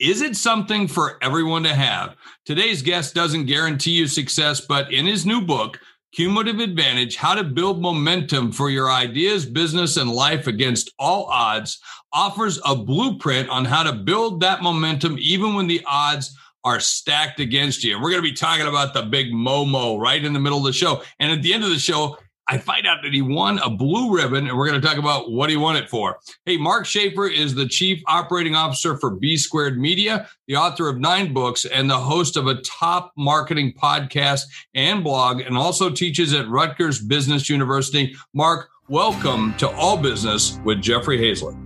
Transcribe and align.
is 0.00 0.22
it 0.22 0.34
something 0.34 0.88
for 0.88 1.18
everyone 1.22 1.62
to 1.64 1.74
have? 1.74 2.16
Today's 2.46 2.80
guest 2.80 3.14
doesn't 3.14 3.44
guarantee 3.44 3.90
you 3.90 4.06
success, 4.06 4.60
but 4.60 4.90
in 4.90 5.06
his 5.06 5.26
new 5.26 5.42
book, 5.42 5.78
Cumulative 6.12 6.58
Advantage 6.58 7.16
How 7.16 7.34
to 7.34 7.44
Build 7.44 7.82
Momentum 7.82 8.50
for 8.50 8.70
Your 8.70 8.90
Ideas, 8.90 9.44
Business, 9.44 9.98
and 9.98 10.10
Life 10.10 10.46
Against 10.46 10.92
All 10.98 11.26
Odds, 11.26 11.80
offers 12.12 12.58
a 12.64 12.74
blueprint 12.74 13.50
on 13.50 13.66
how 13.66 13.82
to 13.82 13.92
build 13.92 14.40
that 14.40 14.62
momentum 14.62 15.16
even 15.20 15.54
when 15.54 15.66
the 15.66 15.82
odds 15.86 16.34
are 16.64 16.80
stacked 16.80 17.38
against 17.38 17.84
you. 17.84 17.94
And 17.94 18.02
we're 18.02 18.10
going 18.10 18.22
to 18.22 18.28
be 18.28 18.34
talking 18.34 18.66
about 18.66 18.94
the 18.94 19.02
big 19.02 19.32
Momo 19.32 19.98
right 19.98 20.24
in 20.24 20.32
the 20.32 20.40
middle 20.40 20.58
of 20.58 20.64
the 20.64 20.72
show. 20.72 21.02
And 21.20 21.30
at 21.30 21.42
the 21.42 21.52
end 21.52 21.62
of 21.62 21.70
the 21.70 21.78
show, 21.78 22.16
I 22.52 22.58
find 22.58 22.84
out 22.84 22.98
that 23.04 23.12
he 23.12 23.22
won 23.22 23.60
a 23.60 23.70
blue 23.70 24.12
ribbon, 24.12 24.48
and 24.48 24.58
we're 24.58 24.66
going 24.66 24.80
to 24.80 24.84
talk 24.84 24.98
about 24.98 25.30
what 25.30 25.50
he 25.50 25.56
won 25.56 25.76
it 25.76 25.88
for. 25.88 26.18
Hey, 26.44 26.56
Mark 26.56 26.84
Schaefer 26.84 27.28
is 27.28 27.54
the 27.54 27.68
chief 27.68 28.02
operating 28.08 28.56
officer 28.56 28.96
for 28.96 29.10
B 29.10 29.36
Squared 29.36 29.78
Media, 29.78 30.28
the 30.48 30.56
author 30.56 30.88
of 30.88 30.98
nine 30.98 31.32
books, 31.32 31.64
and 31.64 31.88
the 31.88 31.96
host 31.96 32.36
of 32.36 32.48
a 32.48 32.60
top 32.62 33.12
marketing 33.16 33.72
podcast 33.80 34.46
and 34.74 35.04
blog, 35.04 35.40
and 35.40 35.56
also 35.56 35.90
teaches 35.90 36.34
at 36.34 36.48
Rutgers 36.48 36.98
Business 36.98 37.48
University. 37.48 38.16
Mark, 38.34 38.68
welcome 38.88 39.54
to 39.58 39.70
All 39.70 39.96
Business 39.96 40.58
with 40.64 40.82
Jeffrey 40.82 41.18
Hayzlett. 41.18 41.56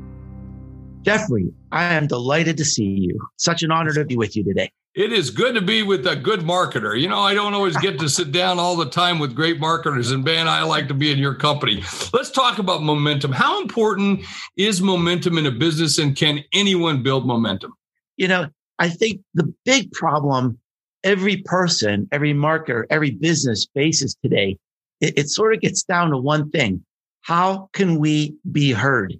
Jeffrey, 1.00 1.50
I 1.72 1.94
am 1.94 2.06
delighted 2.06 2.58
to 2.58 2.64
see 2.66 2.84
you. 2.84 3.18
Such 3.36 3.62
an 3.62 3.70
honor 3.70 3.94
to 3.94 4.04
be 4.04 4.18
with 4.18 4.36
you 4.36 4.44
today. 4.44 4.70
It 4.94 5.12
is 5.12 5.30
good 5.30 5.56
to 5.56 5.60
be 5.60 5.82
with 5.82 6.06
a 6.06 6.14
good 6.14 6.40
marketer. 6.40 6.98
You 6.98 7.08
know, 7.08 7.18
I 7.18 7.34
don't 7.34 7.52
always 7.52 7.76
get 7.78 7.98
to 7.98 8.08
sit 8.08 8.30
down 8.30 8.60
all 8.60 8.76
the 8.76 8.88
time 8.88 9.18
with 9.18 9.34
great 9.34 9.58
marketers, 9.58 10.12
and 10.12 10.22
man, 10.22 10.46
I 10.46 10.62
like 10.62 10.86
to 10.86 10.94
be 10.94 11.10
in 11.10 11.18
your 11.18 11.34
company. 11.34 11.82
Let's 12.12 12.30
talk 12.30 12.60
about 12.60 12.80
momentum. 12.80 13.32
How 13.32 13.60
important 13.60 14.24
is 14.56 14.80
momentum 14.80 15.36
in 15.36 15.46
a 15.46 15.50
business, 15.50 15.98
and 15.98 16.14
can 16.14 16.44
anyone 16.52 17.02
build 17.02 17.26
momentum? 17.26 17.74
You 18.16 18.28
know, 18.28 18.48
I 18.78 18.88
think 18.88 19.20
the 19.34 19.52
big 19.64 19.90
problem 19.90 20.58
every 21.02 21.38
person, 21.38 22.08
every 22.12 22.32
marketer, 22.32 22.84
every 22.88 23.10
business 23.10 23.66
faces 23.74 24.16
today, 24.22 24.56
it, 25.00 25.18
it 25.18 25.28
sort 25.28 25.54
of 25.54 25.60
gets 25.60 25.82
down 25.82 26.10
to 26.10 26.18
one 26.18 26.50
thing: 26.52 26.84
how 27.22 27.68
can 27.72 27.98
we 27.98 28.36
be 28.52 28.70
heard? 28.70 29.12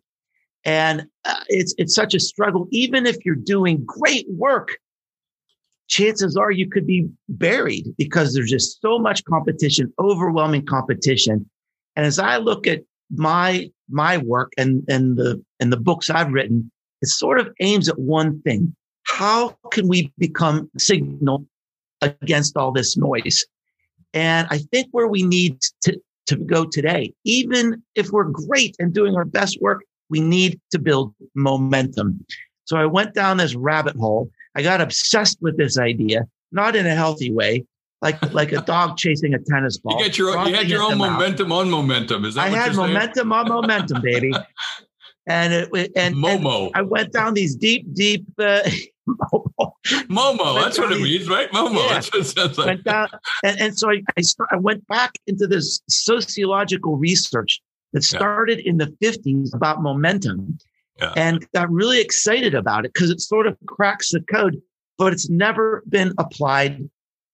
And 0.65 1.07
uh, 1.25 1.41
it's 1.49 1.75
it's 1.79 1.97
such 1.97 2.15
a 2.15 2.21
struggle, 2.21 2.69
even 2.71 3.07
if 3.07 3.17
you're 3.25 3.35
doing 3.35 3.85
great 3.85 4.31
work 4.31 4.79
chances 5.89 6.37
are 6.37 6.51
you 6.51 6.69
could 6.69 6.87
be 6.87 7.09
buried 7.29 7.87
because 7.97 8.35
there's 8.35 8.51
just 8.51 8.81
so 8.81 8.99
much 8.99 9.25
competition, 9.25 9.93
overwhelming 9.99 10.67
competition. 10.67 11.49
And 11.97 12.07
as 12.07 12.19
I 12.19 12.39
look 12.39 12.67
at 12.67 12.83
my 13.11 13.71
my 13.89 14.19
work 14.19 14.53
and 14.57 14.83
and 14.89 15.17
the 15.17 15.43
and 15.61 15.73
the 15.73 15.77
books 15.77 16.11
I've 16.11 16.33
written, 16.33 16.71
it 17.03 17.09
sort 17.09 17.39
of 17.39 17.49
aims 17.61 17.89
at 17.89 17.99
one 17.99 18.41
thing. 18.43 18.75
How 19.07 19.57
can 19.71 19.89
we 19.89 20.13
become 20.19 20.71
signal 20.79 21.47
against 22.01 22.57
all 22.57 22.73
this 22.73 22.97
noise? 22.97 23.45
And 24.15 24.47
I 24.51 24.59
think 24.59 24.89
where 24.93 25.09
we 25.09 25.23
need 25.23 25.61
to, 25.83 26.01
to 26.29 26.37
go 26.37 26.65
today, 26.65 27.13
even 27.25 27.83
if 27.95 28.11
we're 28.11 28.25
great 28.25 28.77
and 28.79 28.95
doing 28.95 29.15
our 29.17 29.25
best 29.25 29.61
work, 29.61 29.83
we 30.09 30.21
need 30.21 30.61
to 30.71 30.79
build 30.79 31.15
momentum. 31.35 32.25
So 32.65 32.77
I 32.77 32.87
went 32.87 33.15
down 33.15 33.37
this 33.37 33.55
rabbit 33.55 33.97
hole 33.97 34.31
I 34.55 34.63
got 34.63 34.81
obsessed 34.81 35.39
with 35.41 35.57
this 35.57 35.79
idea, 35.79 36.27
not 36.53 36.77
in 36.77 36.87
a 36.87 36.95
healthy 36.95 37.33
way, 37.33 37.65
like 38.03 38.21
like 38.33 38.53
a 38.53 38.61
dog 38.61 38.97
chasing 38.97 39.35
a 39.35 39.39
tennis 39.39 39.79
ball. 39.79 39.99
You, 39.99 40.05
get 40.05 40.19
your, 40.19 40.47
you 40.47 40.55
had 40.55 40.69
your 40.69 40.83
own 40.83 40.99
momentum 40.99 41.53
on 41.53 41.71
momentum. 41.71 42.25
Is 42.25 42.35
that 42.35 42.47
I 42.47 42.49
had 42.49 42.75
momentum 42.75 43.33
on 43.33 43.49
momentum, 43.49 44.03
baby. 44.03 44.33
And 45.27 45.55
it 45.55 45.91
and 45.97 46.15
Momo. 46.17 46.67
And 46.67 46.77
I 46.77 46.83
went 46.83 47.11
down 47.11 47.33
these 47.33 47.57
deep, 47.57 47.87
deep. 47.95 48.27
Uh, 48.39 48.61
Momo. 49.09 49.73
Momo. 49.87 50.63
That's 50.63 50.79
what 50.79 50.93
it 50.93 51.01
means, 51.01 51.31
right? 51.31 51.51
Momo. 51.51 51.77
Yeah. 51.77 51.95
That's 51.95 52.13
what 52.13 52.21
it 52.21 52.25
sounds 52.25 52.59
like. 52.59 52.67
Went 52.67 52.85
down, 52.85 53.09
and, 53.43 53.59
and 53.59 53.79
so 53.79 53.91
I 53.91 54.03
I, 54.19 54.21
start, 54.21 54.51
I 54.53 54.57
went 54.57 54.87
back 54.87 55.13
into 55.27 55.47
this 55.47 55.81
sociological 55.89 56.99
research 56.99 57.63
that 57.95 58.03
started 58.03 58.59
yeah. 58.59 58.71
in 58.71 58.77
the 58.77 58.89
50s 59.03 59.55
about 59.55 59.81
momentum 59.81 60.59
yeah. 61.01 61.13
and 61.17 61.47
got 61.53 61.71
really 61.71 62.01
excited 62.01 62.55
about 62.55 62.85
it 62.85 62.93
because 62.93 63.11
it 63.11 63.21
sort 63.21 63.47
of 63.47 63.57
cracks 63.67 64.13
the 64.13 64.21
code, 64.21 64.61
but 64.99 65.13
it's 65.13 65.29
never 65.29 65.83
been 65.89 66.13
applied 66.19 66.89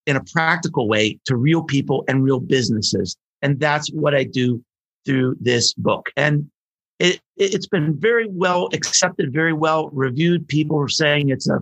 in 0.07 0.17
a 0.17 0.25
practical 0.25 0.89
way 0.89 1.19
to 1.27 1.37
real 1.37 1.63
people 1.63 2.05
and 2.09 2.25
real 2.25 2.41
businesses. 2.41 3.17
And 3.43 3.61
that's 3.61 3.89
what 3.93 4.15
I 4.15 4.25
do 4.25 4.63
through 5.05 5.37
this 5.41 5.73
book. 5.75 6.11
And 6.17 6.51
it, 6.99 7.21
it's 7.37 7.67
been 7.67 7.99
very 7.99 8.27
well 8.29 8.69
accepted, 8.73 9.33
very 9.33 9.53
well 9.53 9.89
reviewed. 9.91 10.49
People 10.49 10.79
are 10.79 10.89
saying 10.89 11.31
it's 11.31 11.49
a, 11.49 11.59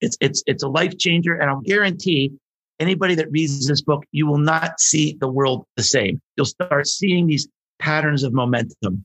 it's, 0.00 0.16
it's, 0.20 0.42
it's 0.46 0.62
a 0.62 0.68
life 0.68 0.98
changer. 0.98 1.34
And 1.34 1.50
I'll 1.50 1.60
guarantee 1.60 2.32
anybody 2.80 3.14
that 3.16 3.30
reads 3.30 3.66
this 3.66 3.82
book, 3.82 4.04
you 4.10 4.26
will 4.26 4.38
not 4.38 4.80
see 4.80 5.16
the 5.20 5.28
world 5.28 5.64
the 5.76 5.82
same. 5.82 6.20
You'll 6.36 6.46
start 6.46 6.86
seeing 6.86 7.26
these 7.26 7.48
patterns 7.78 8.22
of 8.22 8.32
momentum. 8.32 9.04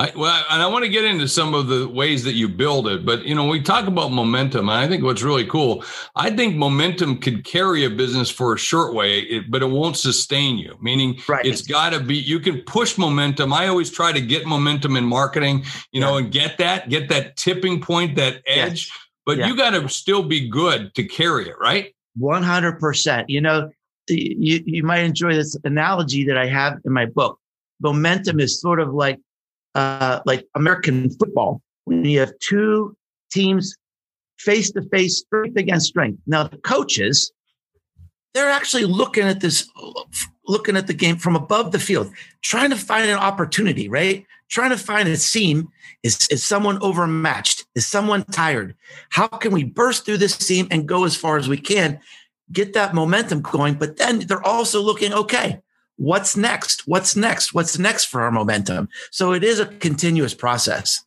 I, 0.00 0.10
well, 0.16 0.44
and 0.48 0.62
I 0.62 0.66
want 0.66 0.82
to 0.86 0.88
get 0.88 1.04
into 1.04 1.28
some 1.28 1.52
of 1.52 1.66
the 1.66 1.86
ways 1.86 2.24
that 2.24 2.32
you 2.32 2.48
build 2.48 2.88
it, 2.88 3.04
but 3.04 3.26
you 3.26 3.34
know, 3.34 3.46
we 3.46 3.60
talk 3.60 3.86
about 3.86 4.12
momentum, 4.12 4.70
and 4.70 4.78
I 4.78 4.88
think 4.88 5.04
what's 5.04 5.22
really 5.22 5.44
cool, 5.44 5.84
I 6.16 6.30
think 6.30 6.56
momentum 6.56 7.18
could 7.18 7.44
carry 7.44 7.84
a 7.84 7.90
business 7.90 8.30
for 8.30 8.54
a 8.54 8.58
short 8.58 8.94
way, 8.94 9.40
but 9.40 9.60
it 9.60 9.66
won't 9.66 9.98
sustain 9.98 10.56
you. 10.56 10.78
Meaning, 10.80 11.20
right. 11.28 11.44
it's 11.44 11.60
got 11.60 11.90
to 11.90 12.00
be. 12.00 12.16
You 12.16 12.40
can 12.40 12.62
push 12.62 12.96
momentum. 12.96 13.52
I 13.52 13.66
always 13.66 13.90
try 13.90 14.10
to 14.10 14.22
get 14.22 14.46
momentum 14.46 14.96
in 14.96 15.04
marketing, 15.04 15.64
you 15.92 16.00
yeah. 16.00 16.06
know, 16.06 16.16
and 16.16 16.32
get 16.32 16.56
that, 16.56 16.88
get 16.88 17.10
that 17.10 17.36
tipping 17.36 17.82
point, 17.82 18.16
that 18.16 18.40
edge. 18.46 18.86
Yes. 18.86 18.98
But 19.26 19.36
yeah. 19.36 19.48
you 19.48 19.56
got 19.56 19.70
to 19.72 19.86
still 19.90 20.22
be 20.22 20.48
good 20.48 20.94
to 20.94 21.04
carry 21.04 21.46
it, 21.46 21.56
right? 21.60 21.94
One 22.16 22.42
hundred 22.42 22.80
percent. 22.80 23.28
You 23.28 23.42
know, 23.42 23.68
you 24.08 24.62
you 24.64 24.82
might 24.82 25.00
enjoy 25.00 25.34
this 25.34 25.58
analogy 25.62 26.24
that 26.24 26.38
I 26.38 26.46
have 26.46 26.78
in 26.86 26.92
my 26.94 27.04
book. 27.04 27.38
Momentum 27.82 28.40
is 28.40 28.58
sort 28.58 28.80
of 28.80 28.94
like 28.94 29.20
uh, 29.74 30.20
like 30.26 30.46
American 30.54 31.10
football, 31.10 31.60
when 31.84 32.04
you 32.04 32.20
have 32.20 32.32
two 32.40 32.96
teams 33.30 33.76
face 34.38 34.70
to 34.72 34.82
face, 34.90 35.18
strength 35.18 35.56
against 35.56 35.86
strength. 35.86 36.20
Now, 36.26 36.44
the 36.44 36.56
coaches, 36.58 37.30
they're 38.32 38.48
actually 38.48 38.84
looking 38.84 39.24
at 39.24 39.40
this, 39.40 39.68
looking 40.46 40.76
at 40.76 40.86
the 40.86 40.94
game 40.94 41.16
from 41.16 41.36
above 41.36 41.72
the 41.72 41.78
field, 41.78 42.12
trying 42.42 42.70
to 42.70 42.76
find 42.76 43.10
an 43.10 43.18
opportunity, 43.18 43.88
right? 43.88 44.24
Trying 44.48 44.70
to 44.70 44.78
find 44.78 45.08
a 45.08 45.16
seam. 45.16 45.68
Is, 46.02 46.26
is 46.30 46.42
someone 46.42 46.82
overmatched? 46.82 47.66
Is 47.74 47.86
someone 47.86 48.24
tired? 48.24 48.74
How 49.10 49.26
can 49.28 49.52
we 49.52 49.64
burst 49.64 50.06
through 50.06 50.18
this 50.18 50.34
seam 50.34 50.66
and 50.70 50.88
go 50.88 51.04
as 51.04 51.14
far 51.14 51.36
as 51.36 51.48
we 51.48 51.58
can? 51.58 52.00
Get 52.50 52.72
that 52.72 52.94
momentum 52.94 53.42
going. 53.42 53.74
But 53.74 53.98
then 53.98 54.20
they're 54.20 54.44
also 54.44 54.80
looking, 54.80 55.12
okay, 55.12 55.60
what's 56.00 56.34
next? 56.34 56.88
What's 56.88 57.14
next? 57.14 57.52
What's 57.52 57.78
next 57.78 58.06
for 58.06 58.22
our 58.22 58.30
momentum? 58.30 58.88
So 59.10 59.32
it 59.32 59.44
is 59.44 59.60
a 59.60 59.66
continuous 59.66 60.32
process. 60.32 61.04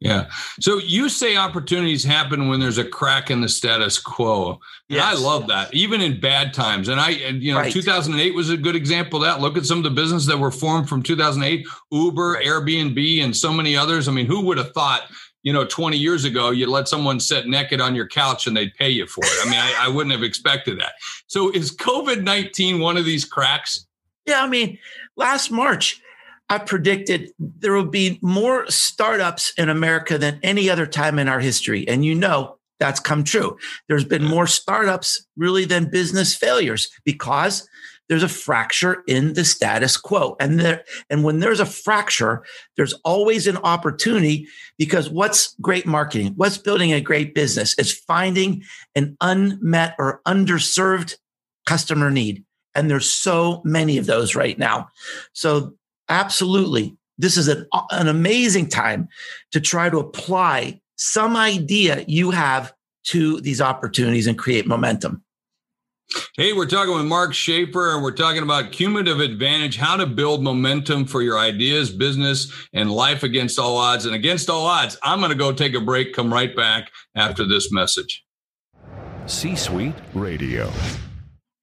Yeah. 0.00 0.28
So 0.60 0.78
you 0.78 1.08
say 1.08 1.36
opportunities 1.36 2.04
happen 2.04 2.48
when 2.48 2.58
there's 2.58 2.78
a 2.78 2.84
crack 2.84 3.30
in 3.30 3.42
the 3.42 3.48
status 3.48 3.98
quo. 3.98 4.60
Yeah, 4.88 5.04
I 5.04 5.14
love 5.14 5.46
that, 5.48 5.72
even 5.72 6.00
in 6.00 6.20
bad 6.20 6.52
times. 6.52 6.88
And 6.88 7.00
I, 7.00 7.12
and, 7.12 7.42
you 7.42 7.52
know, 7.52 7.60
right. 7.60 7.72
2008 7.72 8.34
was 8.34 8.50
a 8.50 8.56
good 8.56 8.76
example 8.76 9.22
of 9.22 9.26
that. 9.26 9.40
Look 9.40 9.56
at 9.56 9.66
some 9.66 9.78
of 9.78 9.84
the 9.84 9.90
business 9.90 10.26
that 10.26 10.38
were 10.38 10.50
formed 10.50 10.88
from 10.88 11.02
2008, 11.02 11.66
Uber. 11.90 12.42
Airbnb, 12.42 13.22
and 13.22 13.36
so 13.36 13.52
many 13.52 13.76
others. 13.76 14.08
I 14.08 14.12
mean, 14.12 14.26
who 14.26 14.42
would 14.42 14.58
have 14.58 14.72
thought, 14.72 15.02
you 15.42 15.52
know, 15.52 15.64
20 15.64 15.96
years 15.96 16.24
ago, 16.24 16.50
you 16.50 16.66
let 16.66 16.88
someone 16.88 17.20
sit 17.20 17.46
naked 17.46 17.80
on 17.80 17.94
your 17.94 18.08
couch 18.08 18.46
and 18.46 18.56
they'd 18.56 18.74
pay 18.74 18.90
you 18.90 19.06
for 19.06 19.24
it? 19.24 19.46
I 19.46 19.50
mean, 19.50 19.60
I, 19.60 19.86
I 19.86 19.88
wouldn't 19.88 20.14
have 20.14 20.22
expected 20.22 20.80
that. 20.80 20.94
So 21.28 21.50
is 21.52 21.74
COVID 21.74 22.22
19 22.22 22.80
one 22.80 22.96
of 22.96 23.04
these 23.04 23.24
cracks? 23.24 23.86
Yeah, 24.26 24.42
I 24.42 24.48
mean, 24.48 24.78
last 25.16 25.50
March, 25.50 26.00
I 26.48 26.58
predicted 26.58 27.32
there 27.38 27.72
will 27.72 27.86
be 27.86 28.18
more 28.22 28.66
startups 28.68 29.52
in 29.56 29.68
America 29.68 30.18
than 30.18 30.40
any 30.42 30.68
other 30.68 30.86
time 30.86 31.18
in 31.18 31.28
our 31.28 31.40
history. 31.40 31.86
And 31.88 32.04
you 32.04 32.14
know, 32.14 32.58
that's 32.80 33.00
come 33.00 33.24
true. 33.24 33.56
There's 33.88 34.04
been 34.04 34.24
more 34.24 34.46
startups 34.46 35.26
really 35.36 35.64
than 35.64 35.90
business 35.90 36.34
failures 36.34 36.90
because 37.04 37.68
there's 38.08 38.22
a 38.22 38.28
fracture 38.28 39.02
in 39.06 39.32
the 39.32 39.44
status 39.44 39.96
quo. 39.96 40.36
And 40.38 40.60
there, 40.60 40.84
and 41.08 41.24
when 41.24 41.38
there's 41.38 41.60
a 41.60 41.66
fracture, 41.66 42.44
there's 42.76 42.92
always 43.04 43.46
an 43.46 43.56
opportunity 43.58 44.46
because 44.76 45.08
what's 45.08 45.54
great 45.60 45.86
marketing? 45.86 46.34
What's 46.36 46.58
building 46.58 46.92
a 46.92 47.00
great 47.00 47.34
business? 47.34 47.74
Is 47.78 47.92
finding 47.92 48.62
an 48.94 49.16
unmet 49.22 49.94
or 49.98 50.20
underserved 50.26 51.16
customer 51.66 52.10
need 52.10 52.43
And 52.74 52.90
there's 52.90 53.10
so 53.10 53.62
many 53.64 53.98
of 53.98 54.06
those 54.06 54.34
right 54.34 54.58
now. 54.58 54.88
So, 55.32 55.74
absolutely, 56.08 56.96
this 57.18 57.36
is 57.36 57.48
an, 57.48 57.66
an 57.90 58.08
amazing 58.08 58.68
time 58.68 59.08
to 59.52 59.60
try 59.60 59.88
to 59.88 59.98
apply 59.98 60.80
some 60.96 61.36
idea 61.36 62.04
you 62.06 62.30
have 62.30 62.72
to 63.04 63.40
these 63.40 63.60
opportunities 63.60 64.26
and 64.26 64.38
create 64.38 64.66
momentum. 64.66 65.22
Hey, 66.36 66.52
we're 66.52 66.66
talking 66.66 66.94
with 66.94 67.06
Mark 67.06 67.34
Schaefer, 67.34 67.94
and 67.94 68.02
we're 68.02 68.12
talking 68.12 68.42
about 68.42 68.72
cumulative 68.72 69.20
advantage, 69.20 69.76
how 69.76 69.96
to 69.96 70.06
build 70.06 70.42
momentum 70.42 71.06
for 71.06 71.22
your 71.22 71.38
ideas, 71.38 71.90
business, 71.90 72.52
and 72.72 72.90
life 72.90 73.22
against 73.22 73.58
all 73.58 73.76
odds. 73.76 74.04
And 74.04 74.14
against 74.14 74.50
all 74.50 74.66
odds, 74.66 74.98
I'm 75.02 75.18
going 75.18 75.32
to 75.32 75.36
go 75.36 75.52
take 75.52 75.74
a 75.74 75.80
break, 75.80 76.12
come 76.12 76.32
right 76.32 76.54
back 76.54 76.90
after 77.14 77.46
this 77.46 77.72
message. 77.72 78.24
C 79.26 79.56
Suite 79.56 79.94
Radio. 80.12 80.70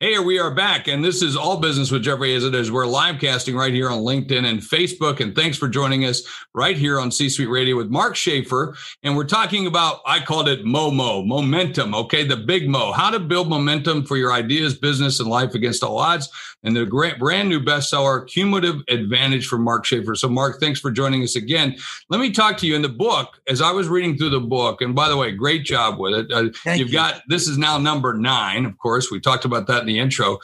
Hey, 0.02 0.18
we 0.18 0.40
are 0.40 0.50
back, 0.50 0.88
and 0.88 1.06
this 1.06 1.22
is 1.22 1.38
All 1.38 1.58
Business 1.58 1.92
with 1.92 2.02
Jeffrey 2.02 2.34
As 2.34 2.44
It 2.44 2.56
Is. 2.56 2.72
We're 2.72 2.88
live 2.88 3.20
casting 3.20 3.56
right 3.56 3.72
here 3.72 3.88
on 3.88 4.00
LinkedIn 4.00 4.50
and 4.50 4.60
Facebook, 4.60 5.20
and 5.20 5.36
thanks 5.36 5.60
for 5.60 5.68
joining 5.68 6.06
us 6.06 6.24
right 6.56 6.76
here 6.76 7.00
on 7.00 7.12
C 7.12 7.30
Suite 7.30 7.52
Radio 7.52 7.76
with 7.78 7.92
Mark 7.92 8.16
Schaefer. 8.16 8.76
And 9.04 9.16
we're 9.16 9.26
talking 9.26 9.68
about, 9.68 10.00
I 10.08 10.20
called 10.20 10.50
it 10.50 10.66
MOMO, 10.66 11.28
momentum, 11.28 11.94
okay, 11.94 12.24
the 12.24 12.36
big 12.36 12.68
Mo, 12.68 12.92
how 12.94 13.12
to 13.12 13.20
build 13.20 13.48
momentum 13.48 14.04
for 14.04 14.18
your 14.18 14.34
ideas, 14.34 14.74
business, 14.74 15.20
and 15.20 15.30
life 15.30 15.54
against 15.54 15.84
all 15.84 16.00
odds 16.00 16.32
and 16.64 16.76
the 16.76 16.86
great 16.86 17.18
brand 17.18 17.50
new 17.50 17.60
bestseller, 17.60 18.28
Cumulative 18.28 18.82
Advantage 18.88 19.48
for 19.48 19.58
Mark 19.58 19.86
Schaefer. 19.86 20.16
So, 20.16 20.30
Mark, 20.30 20.60
thanks 20.60 20.80
for 20.80 20.92
joining 20.92 21.24
us 21.24 21.36
again. 21.36 21.76
Let 22.10 22.20
me 22.20 22.32
talk 22.32 22.58
to 22.58 22.68
you 22.68 22.76
in 22.76 22.82
the 22.82 22.90
book. 22.90 23.42
As 23.48 23.62
I 23.62 23.72
was 23.72 23.88
reading 23.88 24.18
through 24.18 24.30
the 24.30 24.40
book, 24.40 24.82
and 24.82 24.94
by 24.94 25.10
the 25.10 25.18
way, 25.18 25.32
great 25.32 25.64
job 25.64 25.98
with 25.98 26.14
it. 26.14 26.32
Uh, 26.32 26.50
you've 26.76 26.90
you. 26.90 26.94
got 26.94 27.22
this 27.28 27.48
is 27.48 27.58
now 27.58 27.78
number 27.78 28.14
nine, 28.14 28.66
of 28.66 28.78
course. 28.78 29.10
We 29.12 29.20
talked 29.20 29.46
about 29.46 29.68
that 29.68 29.82
in 29.82 29.88
the 29.88 30.00
intro. 30.00 30.40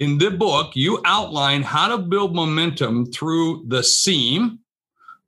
In 0.00 0.18
the 0.18 0.30
book, 0.30 0.72
you 0.74 1.00
outline 1.04 1.62
how 1.62 1.88
to 1.88 1.98
build 1.98 2.34
momentum 2.34 3.06
through 3.06 3.64
the 3.66 3.82
seam, 3.82 4.60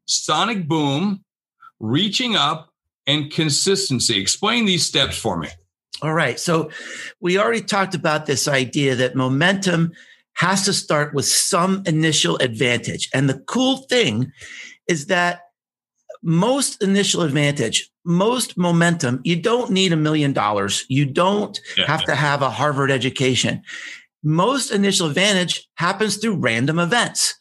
sonic 0.06 0.68
boom, 0.68 1.24
reaching 1.80 2.36
up, 2.36 2.72
and 3.06 3.32
consistency. 3.32 4.20
Explain 4.20 4.66
these 4.66 4.86
steps 4.86 5.16
for 5.16 5.36
me. 5.36 5.48
All 6.02 6.14
right. 6.14 6.38
So 6.38 6.70
we 7.20 7.38
already 7.38 7.62
talked 7.62 7.94
about 7.94 8.26
this 8.26 8.48
idea 8.48 8.94
that 8.96 9.16
momentum 9.16 9.92
has 10.40 10.64
to 10.64 10.72
start 10.72 11.12
with 11.12 11.26
some 11.26 11.82
initial 11.84 12.38
advantage. 12.38 13.10
And 13.12 13.28
the 13.28 13.40
cool 13.40 13.76
thing 13.90 14.32
is 14.88 15.04
that 15.08 15.42
most 16.22 16.82
initial 16.82 17.20
advantage, 17.20 17.90
most 18.06 18.56
momentum, 18.56 19.20
you 19.22 19.36
don't 19.36 19.70
need 19.70 19.92
a 19.92 19.96
million 19.96 20.32
dollars. 20.32 20.86
You 20.88 21.04
don't 21.04 21.60
yeah, 21.76 21.84
have 21.86 22.04
to 22.04 22.14
have 22.14 22.40
a 22.40 22.48
Harvard 22.48 22.90
education. 22.90 23.60
Most 24.22 24.70
initial 24.70 25.08
advantage 25.08 25.68
happens 25.74 26.16
through 26.16 26.36
random 26.36 26.78
events. 26.78 27.34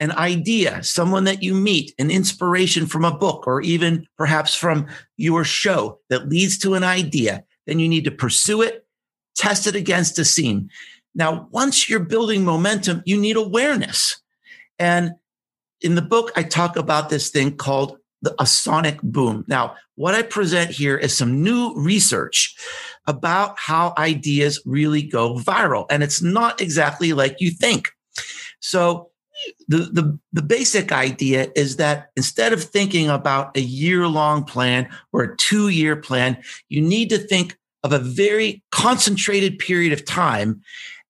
An 0.00 0.12
idea, 0.12 0.82
someone 0.82 1.24
that 1.24 1.42
you 1.42 1.52
meet, 1.52 1.92
an 1.98 2.10
inspiration 2.10 2.86
from 2.86 3.04
a 3.04 3.14
book, 3.14 3.46
or 3.46 3.60
even 3.60 4.06
perhaps 4.16 4.54
from 4.54 4.86
your 5.18 5.44
show 5.44 5.98
that 6.08 6.30
leads 6.30 6.56
to 6.60 6.72
an 6.72 6.84
idea. 6.84 7.44
Then 7.66 7.80
you 7.80 7.88
need 7.88 8.04
to 8.04 8.10
pursue 8.10 8.62
it, 8.62 8.86
test 9.36 9.66
it 9.66 9.76
against 9.76 10.18
a 10.18 10.24
scene. 10.24 10.70
Now, 11.16 11.48
once 11.50 11.88
you're 11.88 11.98
building 11.98 12.44
momentum, 12.44 13.02
you 13.06 13.18
need 13.18 13.36
awareness. 13.36 14.20
And 14.78 15.12
in 15.80 15.94
the 15.94 16.02
book, 16.02 16.30
I 16.36 16.42
talk 16.42 16.76
about 16.76 17.08
this 17.08 17.30
thing 17.30 17.56
called 17.56 17.96
the, 18.20 18.34
a 18.38 18.46
sonic 18.46 19.00
boom. 19.02 19.44
Now, 19.48 19.76
what 19.94 20.14
I 20.14 20.22
present 20.22 20.70
here 20.70 20.96
is 20.96 21.16
some 21.16 21.42
new 21.42 21.74
research 21.74 22.54
about 23.06 23.58
how 23.58 23.94
ideas 23.96 24.60
really 24.66 25.02
go 25.02 25.36
viral. 25.36 25.86
And 25.90 26.02
it's 26.02 26.22
not 26.22 26.60
exactly 26.60 27.14
like 27.14 27.36
you 27.40 27.50
think. 27.50 27.90
So, 28.60 29.10
the, 29.68 29.78
the, 29.78 30.18
the 30.32 30.42
basic 30.42 30.92
idea 30.92 31.48
is 31.54 31.76
that 31.76 32.08
instead 32.16 32.54
of 32.54 32.64
thinking 32.64 33.10
about 33.10 33.54
a 33.54 33.60
year 33.60 34.08
long 34.08 34.44
plan 34.44 34.88
or 35.12 35.22
a 35.22 35.36
two 35.36 35.68
year 35.68 35.94
plan, 35.94 36.38
you 36.70 36.80
need 36.80 37.10
to 37.10 37.18
think 37.18 37.58
of 37.84 37.92
a 37.92 37.98
very 37.98 38.62
concentrated 38.72 39.58
period 39.58 39.92
of 39.92 40.06
time 40.06 40.62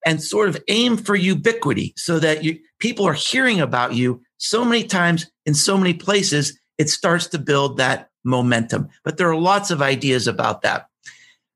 and 0.05 0.23
sort 0.23 0.49
of 0.49 0.59
aim 0.69 0.97
for 0.97 1.17
ubiquity 1.17 1.93
so 1.97 2.19
that 2.19 2.45
you, 2.45 2.59
people 2.79 3.07
are 3.07 3.13
hearing 3.13 3.61
about 3.61 3.95
you 3.95 4.23
so 4.39 4.65
many 4.65 4.85
times 4.85 5.31
in 5.47 5.55
so 5.55 5.79
many 5.79 5.95
places, 5.95 6.59
it 6.79 6.91
starts 6.91 7.27
to 7.29 7.39
build 7.39 7.79
that 7.79 8.11
momentum. 8.25 8.89
But 9.05 9.17
there 9.17 9.31
are 9.31 9.37
lots 9.37 9.71
of 9.71 9.83
ideas 9.83 10.27
about 10.27 10.63
that. 10.63 10.87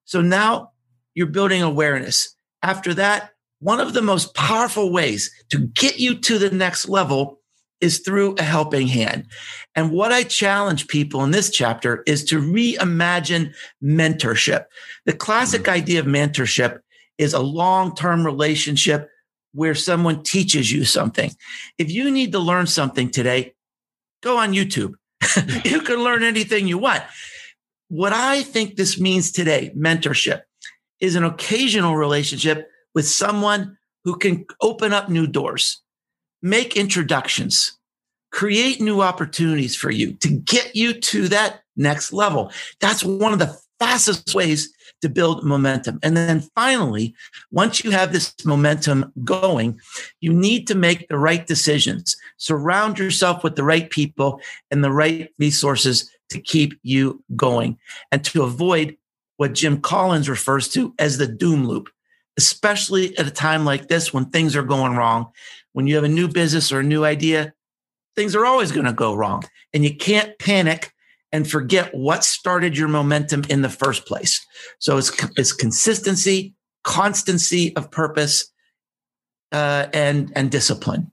So 0.04 0.20
now 0.20 0.70
you're 1.14 1.26
building 1.26 1.62
awareness. 1.62 2.34
After 2.62 2.94
that, 2.94 3.30
one 3.60 3.80
of 3.80 3.92
the 3.92 4.02
most 4.02 4.34
powerful 4.34 4.90
ways 4.92 5.30
to 5.50 5.58
get 5.58 6.00
you 6.00 6.14
to 6.20 6.38
the 6.38 6.50
next 6.50 6.88
level 6.88 7.40
is 7.80 8.00
through 8.00 8.34
a 8.38 8.42
helping 8.42 8.86
hand. 8.86 9.26
And 9.74 9.90
what 9.90 10.12
I 10.12 10.22
challenge 10.22 10.88
people 10.88 11.24
in 11.24 11.30
this 11.30 11.50
chapter 11.50 12.02
is 12.06 12.24
to 12.24 12.40
reimagine 12.40 13.54
mentorship. 13.82 14.64
The 15.06 15.14
classic 15.14 15.62
mm-hmm. 15.62 15.76
idea 15.76 16.00
of 16.00 16.06
mentorship 16.06 16.80
is 17.20 17.34
a 17.34 17.40
long 17.40 17.94
term 17.94 18.24
relationship 18.24 19.10
where 19.52 19.74
someone 19.74 20.22
teaches 20.22 20.72
you 20.72 20.84
something. 20.86 21.30
If 21.76 21.90
you 21.90 22.10
need 22.10 22.32
to 22.32 22.38
learn 22.38 22.66
something 22.66 23.10
today, 23.10 23.52
go 24.22 24.38
on 24.38 24.54
YouTube. 24.54 24.94
you 25.64 25.82
can 25.82 26.02
learn 26.02 26.22
anything 26.22 26.66
you 26.66 26.78
want. 26.78 27.02
What 27.88 28.14
I 28.14 28.42
think 28.42 28.76
this 28.76 28.98
means 28.98 29.32
today, 29.32 29.70
mentorship, 29.76 30.42
is 30.98 31.14
an 31.14 31.24
occasional 31.24 31.94
relationship 31.94 32.70
with 32.94 33.06
someone 33.06 33.76
who 34.04 34.16
can 34.16 34.46
open 34.62 34.94
up 34.94 35.10
new 35.10 35.26
doors, 35.26 35.82
make 36.40 36.74
introductions, 36.74 37.78
create 38.32 38.80
new 38.80 39.02
opportunities 39.02 39.76
for 39.76 39.90
you 39.90 40.14
to 40.14 40.28
get 40.28 40.74
you 40.74 40.94
to 40.94 41.28
that 41.28 41.60
next 41.76 42.14
level. 42.14 42.50
That's 42.80 43.04
one 43.04 43.34
of 43.34 43.38
the 43.38 43.58
fastest 43.80 44.34
ways 44.34 44.72
to 45.00 45.08
build 45.08 45.42
momentum. 45.42 45.98
And 46.02 46.16
then 46.16 46.42
finally, 46.54 47.14
once 47.50 47.82
you 47.82 47.90
have 47.90 48.12
this 48.12 48.34
momentum 48.44 49.12
going, 49.24 49.80
you 50.20 50.32
need 50.32 50.66
to 50.68 50.74
make 50.74 51.08
the 51.08 51.18
right 51.18 51.46
decisions. 51.46 52.16
Surround 52.36 52.98
yourself 52.98 53.42
with 53.42 53.56
the 53.56 53.64
right 53.64 53.88
people 53.90 54.40
and 54.70 54.84
the 54.84 54.92
right 54.92 55.32
resources 55.38 56.10
to 56.28 56.40
keep 56.40 56.78
you 56.82 57.24
going 57.34 57.78
and 58.12 58.22
to 58.26 58.42
avoid 58.42 58.96
what 59.38 59.54
Jim 59.54 59.80
Collins 59.80 60.28
refers 60.28 60.68
to 60.68 60.94
as 60.98 61.16
the 61.16 61.26
doom 61.26 61.66
loop, 61.66 61.88
especially 62.36 63.16
at 63.16 63.26
a 63.26 63.32
time 63.32 63.64
like 63.64 63.88
this 63.88 64.12
when 64.12 64.26
things 64.26 64.54
are 64.54 64.62
going 64.62 64.94
wrong. 64.94 65.32
When 65.72 65.86
you 65.86 65.94
have 65.94 66.04
a 66.04 66.08
new 66.08 66.28
business 66.28 66.70
or 66.70 66.80
a 66.80 66.84
new 66.84 67.04
idea, 67.04 67.54
things 68.16 68.36
are 68.36 68.44
always 68.44 68.70
going 68.70 68.86
to 68.86 68.92
go 68.92 69.14
wrong 69.14 69.44
and 69.72 69.82
you 69.82 69.96
can't 69.96 70.38
panic 70.38 70.92
and 71.32 71.50
forget 71.50 71.94
what 71.94 72.24
started 72.24 72.76
your 72.76 72.88
momentum 72.88 73.44
in 73.48 73.62
the 73.62 73.68
first 73.68 74.06
place. 74.06 74.44
So 74.78 74.98
it's, 74.98 75.12
it's 75.36 75.52
consistency, 75.52 76.54
constancy 76.84 77.74
of 77.76 77.90
purpose, 77.90 78.50
uh, 79.52 79.86
and 79.92 80.32
and 80.36 80.50
discipline. 80.50 81.10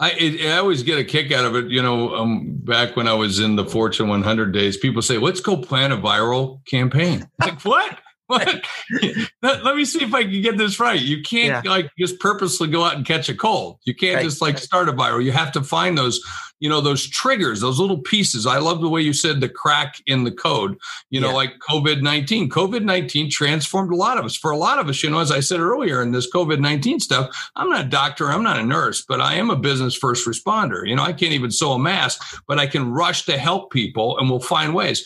I, 0.00 0.12
it, 0.12 0.46
I 0.46 0.58
always 0.58 0.84
get 0.84 0.98
a 0.98 1.04
kick 1.04 1.32
out 1.32 1.44
of 1.44 1.56
it. 1.56 1.70
You 1.70 1.82
know, 1.82 2.14
um, 2.14 2.58
back 2.62 2.96
when 2.96 3.08
I 3.08 3.14
was 3.14 3.40
in 3.40 3.56
the 3.56 3.64
Fortune 3.64 4.08
100 4.08 4.52
days, 4.52 4.76
people 4.76 5.02
say, 5.02 5.18
"Let's 5.18 5.40
go 5.40 5.56
plan 5.56 5.92
a 5.92 5.98
viral 5.98 6.64
campaign." 6.66 7.28
Like 7.40 7.60
what? 7.62 7.98
let, 8.30 9.64
let, 9.64 9.74
me 9.74 9.86
see 9.86 10.04
if 10.04 10.12
I 10.12 10.22
can 10.22 10.42
get 10.42 10.58
this 10.58 10.78
right. 10.78 11.00
You 11.00 11.22
can't 11.22 11.64
yeah. 11.64 11.70
like 11.70 11.90
just 11.98 12.20
purposely 12.20 12.68
go 12.68 12.84
out 12.84 12.94
and 12.94 13.06
catch 13.06 13.30
a 13.30 13.34
cold. 13.34 13.78
You 13.84 13.94
can't 13.94 14.16
right. 14.16 14.24
just 14.24 14.42
like 14.42 14.58
start 14.58 14.90
a 14.90 14.92
viral. 14.92 15.24
You 15.24 15.32
have 15.32 15.50
to 15.52 15.62
find 15.62 15.96
those, 15.96 16.20
you 16.60 16.68
know, 16.68 16.82
those 16.82 17.06
triggers, 17.06 17.62
those 17.62 17.80
little 17.80 18.02
pieces. 18.02 18.46
I 18.46 18.58
love 18.58 18.82
the 18.82 18.88
way 18.90 19.00
you 19.00 19.14
said 19.14 19.40
the 19.40 19.48
crack 19.48 20.02
in 20.06 20.24
the 20.24 20.30
code, 20.30 20.76
you 21.08 21.22
know, 21.22 21.28
yeah. 21.28 21.34
like 21.34 21.58
COVID 21.70 22.02
19. 22.02 22.50
COVID 22.50 22.84
19 22.84 23.30
transformed 23.30 23.92
a 23.92 23.96
lot 23.96 24.18
of 24.18 24.26
us. 24.26 24.36
For 24.36 24.50
a 24.50 24.58
lot 24.58 24.78
of 24.78 24.90
us, 24.90 25.02
you 25.02 25.08
know, 25.08 25.20
as 25.20 25.32
I 25.32 25.40
said 25.40 25.60
earlier 25.60 26.02
in 26.02 26.12
this 26.12 26.30
COVID 26.30 26.60
19 26.60 27.00
stuff, 27.00 27.50
I'm 27.56 27.70
not 27.70 27.86
a 27.86 27.88
doctor, 27.88 28.30
I'm 28.30 28.42
not 28.42 28.58
a 28.58 28.64
nurse, 28.64 29.02
but 29.08 29.22
I 29.22 29.36
am 29.36 29.48
a 29.48 29.56
business 29.56 29.96
first 29.96 30.26
responder. 30.26 30.86
You 30.86 30.96
know, 30.96 31.02
I 31.02 31.14
can't 31.14 31.32
even 31.32 31.50
sew 31.50 31.72
a 31.72 31.78
mask, 31.78 32.22
but 32.46 32.58
I 32.58 32.66
can 32.66 32.92
rush 32.92 33.24
to 33.24 33.38
help 33.38 33.72
people 33.72 34.18
and 34.18 34.28
we'll 34.28 34.40
find 34.40 34.74
ways. 34.74 35.02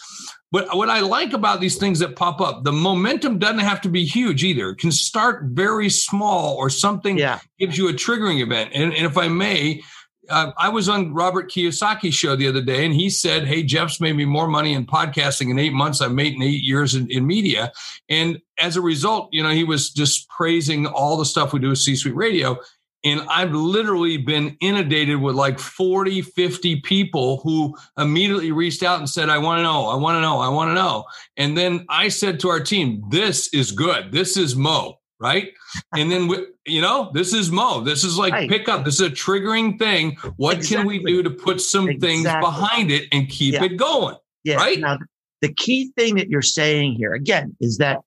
But 0.52 0.76
what 0.76 0.90
I 0.90 1.00
like 1.00 1.32
about 1.32 1.60
these 1.60 1.78
things 1.78 1.98
that 2.00 2.14
pop 2.14 2.42
up, 2.42 2.62
the 2.62 2.72
momentum 2.72 3.38
doesn't 3.38 3.60
have 3.60 3.80
to 3.80 3.88
be 3.88 4.04
huge 4.04 4.44
either. 4.44 4.68
It 4.70 4.78
can 4.78 4.92
start 4.92 5.44
very 5.46 5.88
small 5.88 6.56
or 6.56 6.68
something 6.68 7.16
yeah. 7.16 7.40
gives 7.58 7.78
you 7.78 7.88
a 7.88 7.94
triggering 7.94 8.42
event. 8.42 8.70
And, 8.74 8.92
and 8.92 9.06
if 9.06 9.16
I 9.16 9.28
may, 9.28 9.82
uh, 10.28 10.52
I 10.56 10.68
was 10.68 10.88
on 10.88 11.14
Robert 11.14 11.50
Kiyosaki's 11.50 12.14
show 12.14 12.36
the 12.36 12.46
other 12.46 12.62
day, 12.62 12.84
and 12.84 12.94
he 12.94 13.10
said, 13.10 13.46
"Hey, 13.46 13.62
Jeff's 13.62 14.00
made 14.00 14.16
me 14.16 14.24
more 14.24 14.46
money 14.46 14.72
in 14.72 14.86
podcasting 14.86 15.50
in 15.50 15.58
eight 15.58 15.72
months 15.72 16.00
I've 16.00 16.12
made 16.12 16.34
in 16.34 16.42
eight 16.42 16.62
years 16.62 16.94
in, 16.94 17.10
in, 17.10 17.26
media." 17.26 17.72
And 18.08 18.40
as 18.58 18.76
a 18.76 18.80
result, 18.80 19.30
you 19.32 19.42
know, 19.42 19.50
he 19.50 19.64
was 19.64 19.90
just 19.90 20.28
praising 20.28 20.86
all 20.86 21.16
the 21.16 21.24
stuff 21.24 21.52
we 21.52 21.58
do 21.58 21.70
with 21.70 21.78
C-Suite 21.78 22.14
Radio. 22.14 22.56
And 23.04 23.22
I've 23.28 23.52
literally 23.52 24.16
been 24.16 24.56
inundated 24.60 25.20
with 25.20 25.34
like 25.34 25.58
40, 25.58 26.22
50 26.22 26.80
people 26.82 27.38
who 27.38 27.76
immediately 27.98 28.52
reached 28.52 28.82
out 28.82 28.98
and 28.98 29.08
said, 29.08 29.28
I 29.28 29.38
want 29.38 29.58
to 29.58 29.62
know, 29.62 29.86
I 29.88 29.96
want 29.96 30.16
to 30.16 30.20
know, 30.20 30.38
I 30.38 30.48
want 30.48 30.70
to 30.70 30.74
know. 30.74 31.04
And 31.36 31.56
then 31.56 31.84
I 31.88 32.08
said 32.08 32.38
to 32.40 32.48
our 32.48 32.60
team, 32.60 33.02
this 33.10 33.52
is 33.52 33.72
good. 33.72 34.12
This 34.12 34.36
is 34.36 34.54
Mo, 34.54 35.00
right? 35.18 35.52
And 35.96 36.12
then, 36.12 36.28
we, 36.28 36.46
you 36.64 36.80
know, 36.80 37.10
this 37.12 37.32
is 37.32 37.50
Mo. 37.50 37.80
This 37.80 38.04
is 38.04 38.16
like 38.16 38.32
Right. 38.32 38.48
pick 38.48 38.68
up. 38.68 38.84
This 38.84 39.00
is 39.00 39.08
a 39.08 39.10
triggering 39.10 39.78
thing. 39.78 40.16
What 40.36 40.62
can 40.62 40.86
we 40.86 41.02
do 41.02 41.24
to 41.24 41.30
put 41.30 41.60
some 41.60 41.98
things 41.98 42.22
behind 42.24 42.92
it 42.92 43.08
and 43.10 43.28
keep 43.28 43.54
Yeah. 43.54 43.64
it 43.64 43.76
going? 43.76 44.16
Yeah. 44.44 44.56
Right? 44.56 44.78
Now, 44.78 44.98
the 45.40 45.52
key 45.52 45.90
thing 45.96 46.14
that 46.14 46.28
you're 46.28 46.40
saying 46.40 46.94
here 46.94 47.14
again 47.14 47.56
is 47.60 47.78
that 47.78 47.98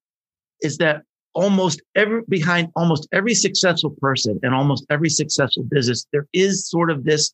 is 0.61 0.77
that 0.77 1.01
almost 1.35 1.81
every 1.95 2.21
behind 2.27 2.69
almost 2.75 3.07
every 3.11 3.35
successful 3.35 3.91
person 4.01 4.39
and 4.41 4.55
almost 4.55 4.85
every 4.89 5.09
successful 5.09 5.63
business, 5.63 6.07
there 6.11 6.27
is 6.33 6.67
sort 6.67 6.89
of 6.89 7.03
this 7.03 7.33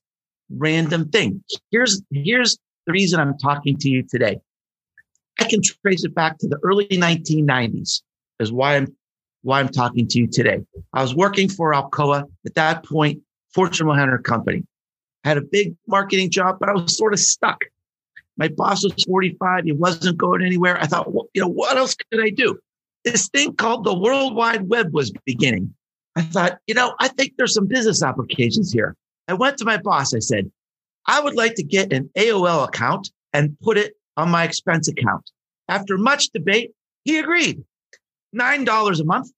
random 0.50 1.08
thing. 1.10 1.42
Here's 1.70 2.02
here's 2.12 2.58
the 2.86 2.92
reason 2.92 3.20
I'm 3.20 3.38
talking 3.38 3.78
to 3.78 3.90
you 3.90 4.04
today. 4.04 4.40
I 5.40 5.46
can 5.46 5.62
trace 5.62 6.04
it 6.04 6.14
back 6.14 6.38
to 6.40 6.48
the 6.48 6.60
early 6.64 6.88
1990s. 6.88 8.02
Is 8.40 8.52
why 8.52 8.76
I'm 8.76 8.96
why 9.44 9.60
I'm 9.60 9.70
talking 9.70 10.08
to 10.08 10.20
you 10.20 10.28
today. 10.28 10.60
I 10.94 11.02
was 11.02 11.16
working 11.16 11.48
for 11.48 11.74
Alcoa 11.74 12.26
at 12.46 12.56
that 12.56 12.84
point, 12.84 13.22
Fortune 13.54 13.88
100 13.88 14.24
company. 14.24 14.64
I 15.24 15.30
had 15.30 15.38
a 15.38 15.42
big 15.42 15.76
marketing 15.88 16.32
job, 16.32 16.58
but 16.60 16.70
I 16.70 16.74
was 16.74 16.96
sort 16.96 17.14
of 17.14 17.20
stuck. 17.20 17.60
My 18.38 18.48
boss 18.48 18.84
was 18.84 19.04
45. 19.04 19.66
He 19.66 19.72
wasn't 19.72 20.18
going 20.18 20.44
anywhere. 20.44 20.80
I 20.80 20.88
thought, 20.88 21.14
well, 21.14 21.28
you 21.34 21.42
know, 21.42 21.48
what 21.48 21.78
else 21.78 21.96
could 21.96 22.24
I 22.24 22.30
do? 22.30 22.60
This 23.04 23.30
thing 23.30 23.56
called 23.56 23.84
the 23.84 23.98
World 23.98 24.36
Wide 24.36 24.70
Web 24.70 24.94
was 24.94 25.12
beginning. 25.26 25.74
I 26.16 26.22
thought, 26.22 26.60
you 26.68 26.74
know, 26.74 26.94
I 27.00 27.08
think 27.08 27.34
there's 27.38 27.54
some 27.54 27.68
business 27.68 28.04
applications 28.04 28.72
here. 28.72 28.96
I 29.28 29.34
went 29.34 29.58
to 29.58 29.66
my 29.66 29.78
boss. 29.78 30.14
I 30.14 30.20
said, 30.20 30.52
I 31.08 31.20
would 31.20 31.36
like 31.36 31.56
to 31.56 31.64
get 31.64 31.94
an 31.94 32.10
AOL 32.18 32.68
account 32.68 33.10
and 33.34 33.58
put 33.62 33.78
it 33.78 33.96
on 34.18 34.30
my 34.30 34.44
expense 34.44 34.88
account. 34.88 35.32
After 35.68 35.98
much 35.98 36.30
debate, 36.30 36.72
he 37.06 37.18
agreed. 37.18 37.64
$9 38.36 39.00
a 39.00 39.04
month. 39.04 39.32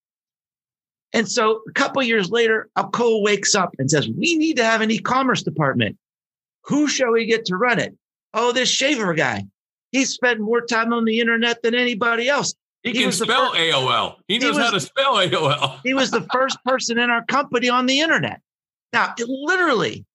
And 1.13 1.29
so 1.29 1.61
a 1.69 1.71
couple 1.73 2.01
years 2.01 2.31
later, 2.31 2.69
Alcoa 2.75 3.21
wakes 3.23 3.53
up 3.53 3.75
and 3.77 3.89
says, 3.89 4.09
we 4.09 4.35
need 4.35 4.57
to 4.57 4.65
have 4.65 4.81
an 4.81 4.91
e-commerce 4.91 5.43
department. 5.43 5.97
Who 6.65 6.87
shall 6.87 7.11
we 7.11 7.25
get 7.25 7.45
to 7.45 7.55
run 7.55 7.79
it? 7.79 7.95
Oh, 8.33 8.51
this 8.51 8.69
Schaefer 8.69 9.13
guy. 9.13 9.45
He 9.91 10.05
spent 10.05 10.39
more 10.39 10.61
time 10.61 10.91
on 10.91 11.05
the 11.05 11.19
internet 11.19 11.61
than 11.61 11.75
anybody 11.75 12.27
else. 12.27 12.55
He, 12.83 12.91
He 12.91 13.01
can 13.01 13.11
spell 13.11 13.51
first- 13.51 13.61
AOL. 13.61 14.15
He 14.27 14.35
He 14.35 14.39
knows 14.39 14.57
how 14.57 14.71
to 14.71 14.79
spell 14.79 15.15
AOL. 15.15 15.79
He 15.83 15.93
was 15.93 16.11
the 16.11 16.27
first 16.33 16.57
person 16.65 16.99
in 16.99 17.09
our 17.09 17.23
company 17.25 17.69
on 17.69 17.85
the 17.85 17.99
internet. 18.01 18.41
Now, 18.91 19.13
it 19.17 19.27
literally, 19.27 20.05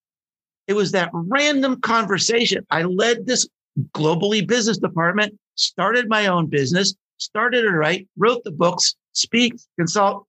it 0.67 0.73
was 0.73 0.91
that 0.91 1.09
random 1.13 1.81
conversation. 1.81 2.65
I 2.69 2.83
led 2.83 3.25
this 3.25 3.47
globally 3.95 4.45
business 4.47 4.77
department, 4.77 5.37
started 5.55 6.07
my 6.09 6.27
own 6.27 6.47
business, 6.47 6.93
started 7.17 7.65
it 7.65 7.69
right, 7.71 8.07
wrote 8.17 8.43
the 8.43 8.51
books, 8.51 8.95
speak, 9.13 9.55
consult. 9.77 10.25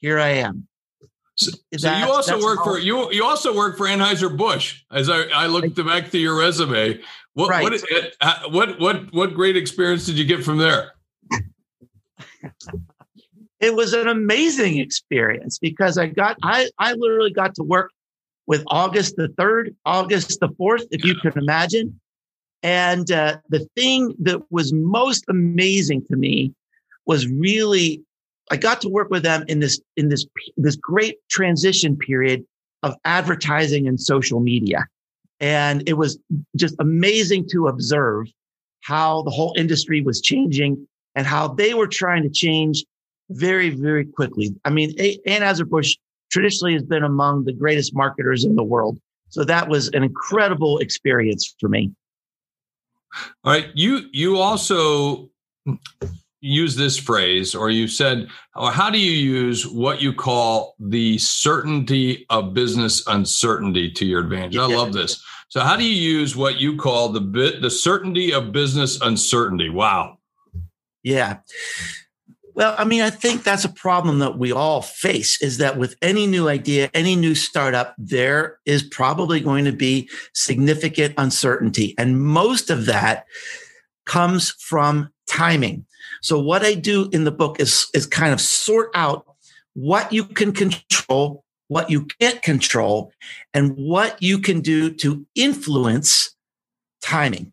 Here 0.00 0.18
I 0.18 0.30
am. 0.30 0.66
So, 1.36 1.50
so 1.76 1.92
you 1.96 2.04
also 2.06 2.40
work 2.40 2.62
for 2.62 2.78
you. 2.78 3.10
You 3.12 3.24
also 3.24 3.54
work 3.56 3.76
for 3.76 3.86
Anheuser 3.86 4.34
Busch. 4.36 4.82
As 4.92 5.08
I, 5.10 5.22
I 5.34 5.46
looked 5.46 5.74
back 5.84 6.08
through 6.08 6.20
your 6.20 6.38
resume, 6.38 7.00
what 7.34 7.50
Right. 7.50 7.62
what, 7.62 7.72
is 7.74 7.84
uh, 8.20 8.34
what 8.50 8.78
what 8.78 9.12
what 9.12 9.34
great 9.34 9.56
experience 9.56 10.06
did 10.06 10.16
you 10.16 10.24
get 10.24 10.44
from 10.44 10.58
there? 10.58 10.93
It 13.60 13.74
was 13.74 13.92
an 13.92 14.08
amazing 14.08 14.78
experience 14.78 15.58
because 15.58 15.98
I 15.98 16.06
got 16.06 16.36
I 16.42 16.68
I 16.78 16.92
literally 16.92 17.32
got 17.32 17.54
to 17.56 17.62
work 17.62 17.90
with 18.46 18.62
August 18.66 19.16
the 19.16 19.28
third, 19.38 19.74
August 19.86 20.38
the 20.40 20.50
fourth, 20.58 20.84
if 20.90 21.04
you 21.04 21.14
can 21.14 21.32
imagine. 21.36 21.98
And 22.62 23.10
uh, 23.10 23.38
the 23.48 23.66
thing 23.76 24.14
that 24.20 24.40
was 24.50 24.72
most 24.72 25.24
amazing 25.28 26.04
to 26.06 26.16
me 26.16 26.52
was 27.06 27.26
really 27.28 28.02
I 28.50 28.56
got 28.56 28.80
to 28.82 28.88
work 28.88 29.10
with 29.10 29.22
them 29.22 29.44
in 29.48 29.60
this 29.60 29.80
in 29.96 30.08
this 30.08 30.26
this 30.56 30.76
great 30.76 31.16
transition 31.30 31.96
period 31.96 32.44
of 32.82 32.94
advertising 33.04 33.88
and 33.88 33.98
social 33.98 34.40
media, 34.40 34.86
and 35.40 35.88
it 35.88 35.94
was 35.94 36.18
just 36.54 36.74
amazing 36.78 37.48
to 37.50 37.68
observe 37.68 38.26
how 38.82 39.22
the 39.22 39.30
whole 39.30 39.54
industry 39.56 40.02
was 40.02 40.20
changing 40.20 40.86
and 41.14 41.26
how 41.26 41.48
they 41.48 41.74
were 41.74 41.86
trying 41.86 42.22
to 42.22 42.30
change 42.30 42.84
very, 43.30 43.70
very 43.70 44.04
quickly. 44.04 44.54
I 44.64 44.70
mean, 44.70 44.94
A- 44.98 45.18
Anheuser-Busch 45.26 45.96
traditionally 46.30 46.74
has 46.74 46.82
been 46.82 47.04
among 47.04 47.44
the 47.44 47.52
greatest 47.52 47.94
marketers 47.94 48.44
in 48.44 48.54
the 48.56 48.62
world. 48.62 48.98
So 49.28 49.44
that 49.44 49.68
was 49.68 49.88
an 49.88 50.02
incredible 50.02 50.78
experience 50.78 51.54
for 51.58 51.68
me. 51.68 51.92
All 53.44 53.52
right, 53.52 53.68
you 53.74 54.08
you 54.12 54.38
also 54.38 55.30
use 56.40 56.76
this 56.76 56.98
phrase, 56.98 57.54
or 57.54 57.70
you 57.70 57.88
said, 57.88 58.28
or 58.54 58.70
how 58.70 58.90
do 58.90 58.98
you 58.98 59.12
use 59.12 59.66
what 59.66 60.02
you 60.02 60.12
call 60.12 60.74
the 60.78 61.16
certainty 61.18 62.26
of 62.28 62.54
business 62.54 63.06
uncertainty 63.06 63.90
to 63.92 64.04
your 64.04 64.20
advantage? 64.20 64.56
I 64.56 64.66
love 64.66 64.92
this. 64.92 65.22
So, 65.48 65.60
how 65.60 65.76
do 65.76 65.84
you 65.84 65.94
use 65.94 66.36
what 66.36 66.60
you 66.60 66.76
call 66.76 67.10
the 67.10 67.20
bit 67.20 67.62
the 67.62 67.70
certainty 67.70 68.32
of 68.32 68.52
business 68.52 69.00
uncertainty? 69.00 69.70
Wow. 69.70 70.18
Yeah. 71.04 71.38
Well, 72.54 72.74
I 72.78 72.84
mean, 72.84 73.02
I 73.02 73.10
think 73.10 73.42
that's 73.42 73.64
a 73.64 73.68
problem 73.68 74.20
that 74.20 74.38
we 74.38 74.52
all 74.52 74.80
face 74.80 75.42
is 75.42 75.58
that 75.58 75.76
with 75.76 75.96
any 76.00 76.26
new 76.26 76.48
idea, 76.48 76.88
any 76.94 77.16
new 77.16 77.34
startup, 77.34 77.94
there 77.98 78.58
is 78.64 78.82
probably 78.84 79.40
going 79.40 79.64
to 79.64 79.72
be 79.72 80.08
significant 80.34 81.14
uncertainty. 81.18 81.94
And 81.98 82.20
most 82.20 82.70
of 82.70 82.86
that 82.86 83.26
comes 84.06 84.52
from 84.60 85.10
timing. 85.28 85.84
So 86.22 86.38
what 86.38 86.64
I 86.64 86.74
do 86.74 87.08
in 87.12 87.24
the 87.24 87.32
book 87.32 87.58
is, 87.58 87.88
is 87.92 88.06
kind 88.06 88.32
of 88.32 88.40
sort 88.40 88.90
out 88.94 89.26
what 89.74 90.12
you 90.12 90.24
can 90.24 90.52
control, 90.52 91.44
what 91.66 91.90
you 91.90 92.06
can't 92.20 92.40
control, 92.40 93.12
and 93.52 93.72
what 93.76 94.22
you 94.22 94.38
can 94.38 94.60
do 94.60 94.94
to 94.94 95.26
influence 95.34 96.36
timing. 97.02 97.52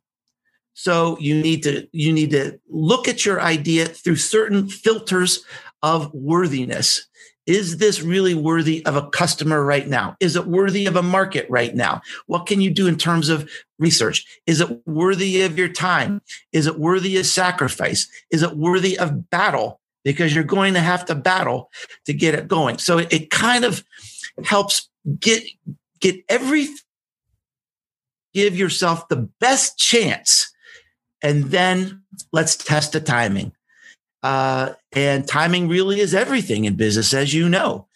So 0.81 1.15
you 1.19 1.39
need 1.39 1.61
to 1.61 1.88
you 1.91 2.11
need 2.11 2.31
to 2.31 2.59
look 2.67 3.07
at 3.07 3.23
your 3.23 3.39
idea 3.39 3.85
through 3.85 4.15
certain 4.15 4.67
filters 4.67 5.43
of 5.83 6.11
worthiness. 6.11 7.07
Is 7.45 7.77
this 7.77 8.01
really 8.01 8.33
worthy 8.33 8.83
of 8.88 8.95
a 8.95 9.07
customer 9.09 9.63
right 9.63 9.88
now? 9.88 10.17
Is 10.19 10.35
it 10.35 10.47
worthy 10.47 10.88
of 10.88 10.95
a 10.95 11.03
market 11.03 11.45
right 11.51 11.75
now? 11.75 12.01
What 12.25 12.47
can 12.47 12.61
you 12.61 12.71
do 12.71 12.88
in 12.88 12.97
terms 12.97 13.29
of 13.29 13.47
research? 13.77 14.25
Is 14.47 14.59
it 14.59 14.88
worthy 14.88 15.43
of 15.43 15.55
your 15.55 15.67
time? 15.67 16.19
Is 16.51 16.65
it 16.65 16.79
worthy 16.79 17.15
of 17.17 17.27
sacrifice? 17.27 18.07
Is 18.31 18.41
it 18.41 18.57
worthy 18.57 18.97
of 18.97 19.29
battle? 19.29 19.79
Because 20.03 20.33
you're 20.33 20.43
going 20.43 20.73
to 20.73 20.79
have 20.79 21.05
to 21.05 21.13
battle 21.13 21.69
to 22.07 22.13
get 22.13 22.33
it 22.33 22.47
going. 22.47 22.79
So 22.79 22.97
it, 22.97 23.13
it 23.13 23.29
kind 23.29 23.65
of 23.65 23.83
helps 24.43 24.89
get 25.19 25.43
get 26.00 26.25
every 26.27 26.69
give 28.33 28.57
yourself 28.57 29.07
the 29.09 29.29
best 29.39 29.77
chance 29.77 30.51
and 31.21 31.45
then 31.45 32.03
let's 32.31 32.55
test 32.55 32.93
the 32.93 32.99
timing. 32.99 33.53
Uh, 34.23 34.73
and 34.91 35.27
timing 35.27 35.67
really 35.67 35.99
is 35.99 36.13
everything 36.13 36.65
in 36.65 36.75
business, 36.75 37.13
as 37.13 37.33
you 37.33 37.49
know. 37.49 37.87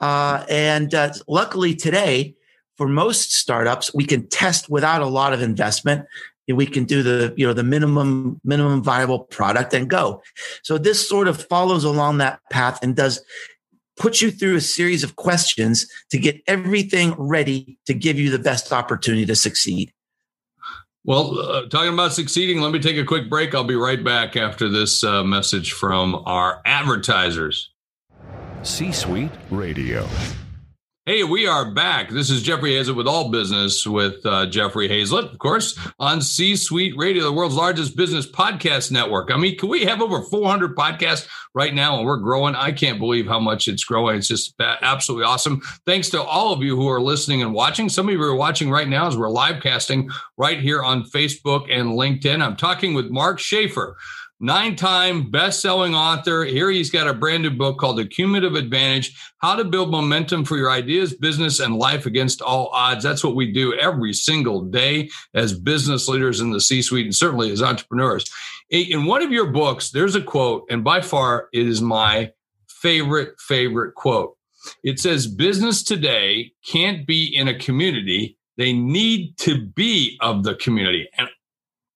Uh, 0.00 0.44
and 0.48 0.94
uh, 0.94 1.12
luckily 1.28 1.74
today, 1.74 2.34
for 2.76 2.88
most 2.88 3.32
startups, 3.32 3.94
we 3.94 4.04
can 4.04 4.26
test 4.28 4.68
without 4.68 5.02
a 5.02 5.06
lot 5.06 5.32
of 5.32 5.40
investment. 5.40 6.06
We 6.48 6.66
can 6.66 6.84
do 6.84 7.02
the 7.02 7.32
you 7.36 7.46
know 7.46 7.54
the 7.54 7.62
minimum 7.62 8.38
minimum 8.44 8.82
viable 8.82 9.20
product 9.20 9.72
and 9.72 9.88
go. 9.88 10.22
So 10.62 10.76
this 10.76 11.08
sort 11.08 11.28
of 11.28 11.42
follows 11.46 11.84
along 11.84 12.18
that 12.18 12.40
path 12.50 12.78
and 12.82 12.94
does 12.94 13.24
put 13.96 14.20
you 14.20 14.30
through 14.30 14.56
a 14.56 14.60
series 14.60 15.04
of 15.04 15.16
questions 15.16 15.86
to 16.10 16.18
get 16.18 16.42
everything 16.46 17.14
ready 17.16 17.78
to 17.86 17.94
give 17.94 18.18
you 18.18 18.28
the 18.28 18.38
best 18.38 18.72
opportunity 18.72 19.24
to 19.26 19.36
succeed. 19.36 19.92
Well, 21.04 21.36
uh, 21.36 21.66
talking 21.68 21.92
about 21.92 22.12
succeeding, 22.12 22.60
let 22.60 22.72
me 22.72 22.78
take 22.78 22.96
a 22.96 23.04
quick 23.04 23.28
break. 23.28 23.56
I'll 23.56 23.64
be 23.64 23.74
right 23.74 24.02
back 24.02 24.36
after 24.36 24.68
this 24.68 25.02
uh, 25.02 25.24
message 25.24 25.72
from 25.72 26.22
our 26.26 26.62
advertisers. 26.64 27.70
C 28.62 28.92
Suite 28.92 29.32
Radio. 29.50 30.06
Hey, 31.04 31.24
we 31.24 31.48
are 31.48 31.68
back. 31.68 32.10
This 32.10 32.30
is 32.30 32.44
Jeffrey 32.44 32.74
Hayzlett 32.74 32.94
with 32.94 33.08
All 33.08 33.32
Business 33.32 33.84
with 33.84 34.24
uh, 34.24 34.46
Jeffrey 34.46 34.88
Hayzlett, 34.88 35.32
of 35.32 35.38
course, 35.40 35.76
on 35.98 36.22
C 36.22 36.54
Suite 36.54 36.94
Radio, 36.96 37.24
the 37.24 37.32
world's 37.32 37.56
largest 37.56 37.96
business 37.96 38.24
podcast 38.24 38.92
network. 38.92 39.32
I 39.32 39.36
mean, 39.36 39.58
can 39.58 39.68
we 39.70 39.84
have 39.84 40.00
over 40.00 40.22
400 40.22 40.76
podcasts 40.76 41.26
right 41.54 41.74
now 41.74 41.98
and 41.98 42.06
we're 42.06 42.16
growing? 42.16 42.54
I 42.54 42.72
can't 42.72 42.98
believe 42.98 43.26
how 43.26 43.38
much 43.38 43.68
it's 43.68 43.84
growing. 43.84 44.16
It's 44.16 44.28
just 44.28 44.54
absolutely 44.60 45.26
awesome. 45.26 45.60
Thanks 45.86 46.08
to 46.10 46.22
all 46.22 46.52
of 46.52 46.62
you 46.62 46.76
who 46.76 46.88
are 46.88 47.00
listening 47.00 47.42
and 47.42 47.52
watching. 47.52 47.88
Some 47.88 48.08
of 48.08 48.14
you 48.14 48.22
are 48.22 48.34
watching 48.34 48.70
right 48.70 48.88
now 48.88 49.06
as 49.06 49.16
we're 49.16 49.28
live 49.28 49.62
casting 49.62 50.10
right 50.36 50.60
here 50.60 50.82
on 50.82 51.04
Facebook 51.04 51.66
and 51.70 51.90
LinkedIn. 51.90 52.42
I'm 52.42 52.56
talking 52.56 52.94
with 52.94 53.10
Mark 53.10 53.38
Schaefer 53.38 53.96
nine 54.42 54.74
time 54.74 55.30
best 55.30 55.60
selling 55.60 55.94
author. 55.94 56.44
Here 56.44 56.68
he's 56.70 56.90
got 56.90 57.06
a 57.06 57.14
brand 57.14 57.44
new 57.44 57.50
book 57.50 57.78
called 57.78 57.96
The 57.96 58.06
Cumulative 58.06 58.56
Advantage 58.56 59.16
How 59.38 59.54
to 59.54 59.64
Build 59.64 59.90
Momentum 59.90 60.44
for 60.44 60.56
Your 60.56 60.70
Ideas, 60.70 61.14
Business, 61.14 61.60
and 61.60 61.76
Life 61.76 62.04
Against 62.04 62.42
All 62.42 62.68
Odds. 62.74 63.04
That's 63.04 63.24
what 63.24 63.36
we 63.36 63.52
do 63.52 63.72
every 63.74 64.12
single 64.12 64.60
day 64.62 65.08
as 65.32 65.58
business 65.58 66.08
leaders 66.08 66.40
in 66.40 66.50
the 66.50 66.60
C 66.60 66.82
suite 66.82 67.06
and 67.06 67.14
certainly 67.14 67.52
as 67.52 67.62
entrepreneurs. 67.62 68.28
In 68.68 69.06
one 69.06 69.22
of 69.22 69.30
your 69.30 69.46
books, 69.46 69.90
there's 69.90 70.16
a 70.16 70.22
quote, 70.22 70.66
and 70.68 70.82
by 70.82 71.00
far 71.00 71.48
it 71.52 71.66
is 71.66 71.80
my 71.80 72.32
favorite, 72.68 73.38
favorite 73.38 73.94
quote. 73.94 74.36
It 74.82 74.98
says, 74.98 75.26
Business 75.26 75.82
today 75.82 76.52
can't 76.66 77.06
be 77.06 77.24
in 77.24 77.48
a 77.48 77.58
community. 77.58 78.38
They 78.56 78.72
need 78.72 79.38
to 79.38 79.64
be 79.64 80.18
of 80.20 80.42
the 80.42 80.54
community. 80.56 81.08
And 81.16 81.28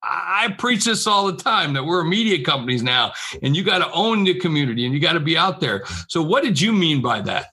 I 0.09 0.55
preach 0.59 0.85
this 0.85 1.07
all 1.07 1.27
the 1.27 1.37
time 1.37 1.73
that 1.73 1.85
we're 1.85 2.05
media 2.05 2.45
companies 2.45 2.83
now, 2.83 3.13
and 3.43 3.57
you 3.57 3.65
got 3.65 3.79
to 3.79 3.91
own 3.93 4.25
the 4.25 4.35
community 4.35 4.85
and 4.85 4.95
you 4.95 5.01
got 5.01 5.15
to 5.15 5.21
be 5.21 5.37
out 5.37 5.61
there. 5.61 5.85
So, 6.09 6.23
what 6.23 6.45
did 6.45 6.61
you 6.61 6.73
mean 6.73 7.03
by 7.03 7.21
that? 7.23 7.47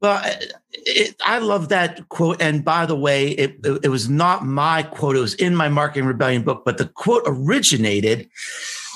Well, 0.00 0.20
uh, 0.24 0.34
it, 0.72 1.16
I 1.24 1.38
love 1.38 1.70
that 1.70 2.08
quote. 2.08 2.40
And 2.40 2.64
by 2.64 2.86
the 2.86 2.94
way, 2.94 3.30
it, 3.30 3.56
it, 3.64 3.80
it 3.84 3.88
was 3.88 4.08
not 4.08 4.44
my 4.44 4.82
quote. 4.82 5.16
It 5.16 5.20
was 5.20 5.34
in 5.34 5.56
my 5.56 5.68
Marketing 5.68 6.06
Rebellion 6.06 6.42
book, 6.42 6.62
but 6.64 6.78
the 6.78 6.86
quote 6.86 7.22
originated 7.26 8.28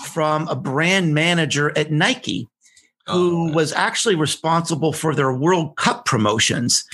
from 0.06 0.46
a 0.48 0.54
brand 0.54 1.14
manager 1.14 1.76
at 1.76 1.90
Nike 1.90 2.48
who 3.08 3.50
oh, 3.50 3.52
was 3.52 3.72
actually 3.72 4.14
responsible 4.14 4.92
for 4.92 5.14
their 5.14 5.32
World 5.32 5.76
Cup 5.76 6.04
promotions. 6.04 6.84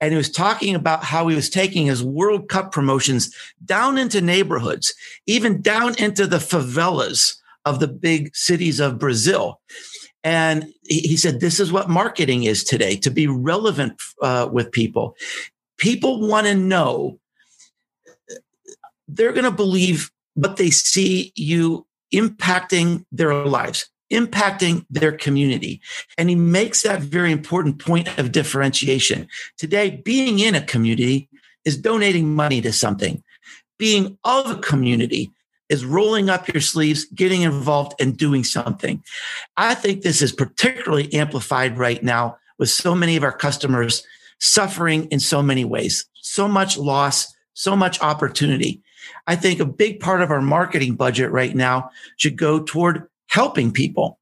And 0.00 0.12
he 0.12 0.16
was 0.16 0.30
talking 0.30 0.74
about 0.74 1.02
how 1.02 1.26
he 1.26 1.34
was 1.34 1.50
taking 1.50 1.86
his 1.86 2.04
World 2.04 2.48
Cup 2.48 2.70
promotions 2.70 3.34
down 3.64 3.98
into 3.98 4.20
neighborhoods, 4.20 4.94
even 5.26 5.60
down 5.60 5.96
into 5.98 6.26
the 6.26 6.38
favelas 6.38 7.36
of 7.64 7.80
the 7.80 7.88
big 7.88 8.34
cities 8.36 8.78
of 8.78 8.98
Brazil. 8.98 9.60
And 10.22 10.72
he 10.84 11.16
said, 11.16 11.40
This 11.40 11.60
is 11.60 11.72
what 11.72 11.88
marketing 11.88 12.44
is 12.44 12.64
today 12.64 12.96
to 12.96 13.10
be 13.10 13.26
relevant 13.26 14.00
uh, 14.22 14.48
with 14.50 14.72
people. 14.72 15.16
People 15.78 16.26
want 16.26 16.46
to 16.46 16.54
know, 16.54 17.18
they're 19.08 19.32
going 19.32 19.44
to 19.44 19.50
believe 19.50 20.10
what 20.34 20.56
they 20.56 20.70
see 20.70 21.32
you 21.34 21.86
impacting 22.12 23.04
their 23.12 23.44
lives, 23.44 23.88
impacting 24.10 24.84
their 24.90 25.12
community. 25.12 25.80
And 26.16 26.28
he 26.28 26.34
makes 26.34 26.82
that 26.82 27.00
very 27.00 27.32
important 27.32 27.78
point 27.78 28.18
of 28.18 28.32
differentiation. 28.32 29.28
Today, 29.58 30.02
being 30.04 30.38
in 30.38 30.54
a 30.54 30.60
community 30.60 31.28
is 31.64 31.76
donating 31.76 32.34
money 32.34 32.60
to 32.60 32.72
something. 32.72 33.22
Being 33.78 34.16
of 34.24 34.50
a 34.50 34.56
community 34.56 35.30
is 35.68 35.84
rolling 35.84 36.30
up 36.30 36.48
your 36.52 36.60
sleeves, 36.60 37.06
getting 37.06 37.42
involved, 37.42 37.94
and 38.00 38.16
doing 38.16 38.44
something. 38.44 39.02
I 39.56 39.74
think 39.74 40.02
this 40.02 40.22
is 40.22 40.32
particularly 40.32 41.12
amplified 41.12 41.76
right 41.76 42.02
now 42.02 42.38
with 42.58 42.70
so 42.70 42.94
many 42.94 43.16
of 43.16 43.24
our 43.24 43.36
customers 43.36 44.06
suffering 44.38 45.06
in 45.06 45.18
so 45.18 45.42
many 45.42 45.64
ways, 45.64 46.06
so 46.14 46.46
much 46.46 46.78
loss, 46.78 47.34
so 47.54 47.74
much 47.74 48.00
opportunity. 48.00 48.82
I 49.26 49.36
think 49.36 49.60
a 49.60 49.66
big 49.66 50.00
part 50.00 50.22
of 50.22 50.30
our 50.30 50.40
marketing 50.40 50.94
budget 50.94 51.30
right 51.30 51.54
now 51.54 51.90
should 52.16 52.36
go 52.36 52.60
toward 52.60 53.08
helping 53.36 53.70
people. 53.70 54.18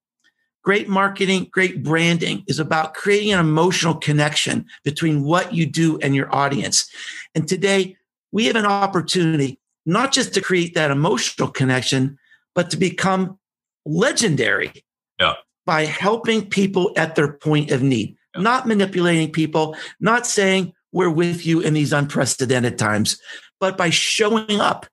Great 0.65 0.89
marketing, 0.89 1.47
great 1.53 1.85
branding 1.85 2.43
is 2.49 2.59
about 2.59 2.95
creating 2.95 3.33
an 3.33 3.39
emotional 3.39 3.95
connection 3.95 4.67
between 4.83 5.23
what 5.23 5.55
you 5.55 5.67
do 5.67 5.97
and 6.01 6.17
your 6.17 6.35
audience. 6.35 6.91
And 7.33 7.47
today 7.47 7.97
we 8.33 8.47
have 8.47 8.57
an 8.57 8.67
opportunity 8.67 9.61
not 9.87 10.11
just 10.11 10.35
to 10.35 10.41
create 10.41 10.75
that 10.75 10.91
emotional 10.91 11.49
connection, 11.49 12.19
but 12.57 12.71
to 12.71 12.77
become 12.77 13.39
legendary 13.87 14.73
yeah. 15.21 15.35
by 15.65 15.85
helping 15.85 16.49
people 16.49 16.93
at 16.97 17.15
their 17.15 17.35
point 17.35 17.71
of 17.71 17.85
need, 17.85 18.17
yeah. 18.35 18.43
not 18.43 18.67
manipulating 18.67 19.31
people, 19.31 19.77
not 20.01 20.27
saying 20.27 20.73
we're 20.91 21.09
with 21.09 21.47
you 21.47 21.61
in 21.61 21.73
these 21.73 21.93
unprecedented 21.93 22.79
times, 22.79 23.17
but 23.61 23.79
by 23.79 23.91
showing 23.91 24.59
up 24.61 24.87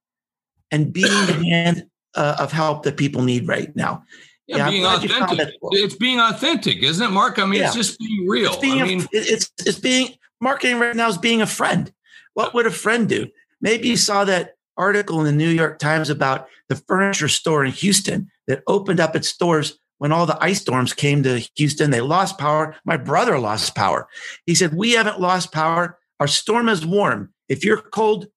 and 0.69 0.93
being 0.93 1.07
the 1.25 1.43
hand 1.49 1.87
uh, 2.15 2.35
of 2.39 2.51
help 2.51 2.83
that 2.83 2.97
people 2.97 3.21
need 3.21 3.47
right 3.47 3.75
now. 3.75 4.03
Yeah, 4.47 4.57
yeah 4.57 4.69
being 4.69 4.85
authentic. 4.85 5.53
It's 5.71 5.95
being 5.95 6.19
authentic, 6.19 6.83
isn't 6.83 7.05
it, 7.05 7.11
Mark? 7.11 7.39
I 7.39 7.45
mean, 7.45 7.61
yeah. 7.61 7.67
it's 7.67 7.75
just 7.75 7.99
being 7.99 8.27
real. 8.27 8.51
It's 8.51 8.61
being, 8.61 8.81
I 8.81 8.85
mean, 8.85 9.07
it's 9.11 9.51
it's 9.59 9.79
being 9.79 10.15
marketing 10.39 10.79
right 10.79 10.95
now 10.95 11.07
is 11.07 11.17
being 11.17 11.41
a 11.41 11.47
friend. 11.47 11.91
What 12.33 12.53
would 12.53 12.65
a 12.65 12.71
friend 12.71 13.07
do? 13.07 13.27
Maybe 13.61 13.89
you 13.89 13.97
saw 13.97 14.25
that 14.25 14.55
article 14.77 15.19
in 15.19 15.25
the 15.25 15.31
New 15.31 15.49
York 15.49 15.79
Times 15.79 16.09
about 16.09 16.47
the 16.69 16.75
furniture 16.75 17.27
store 17.27 17.63
in 17.63 17.71
Houston 17.71 18.31
that 18.47 18.63
opened 18.67 18.99
up 18.99 19.15
its 19.15 19.35
doors 19.35 19.77
when 19.99 20.11
all 20.11 20.25
the 20.25 20.43
ice 20.43 20.59
storms 20.59 20.93
came 20.93 21.21
to 21.23 21.45
Houston. 21.55 21.91
They 21.91 22.01
lost 22.01 22.39
power. 22.39 22.75
My 22.85 22.97
brother 22.97 23.37
lost 23.37 23.75
power. 23.75 24.07
He 24.45 24.55
said, 24.55 24.73
We 24.73 24.93
haven't 24.93 25.19
lost 25.19 25.51
power. 25.51 25.99
Our 26.19 26.27
storm 26.27 26.69
is 26.69 26.85
warm. 26.85 27.33
If 27.47 27.63
you're 27.63 27.81
cold, 27.81 28.27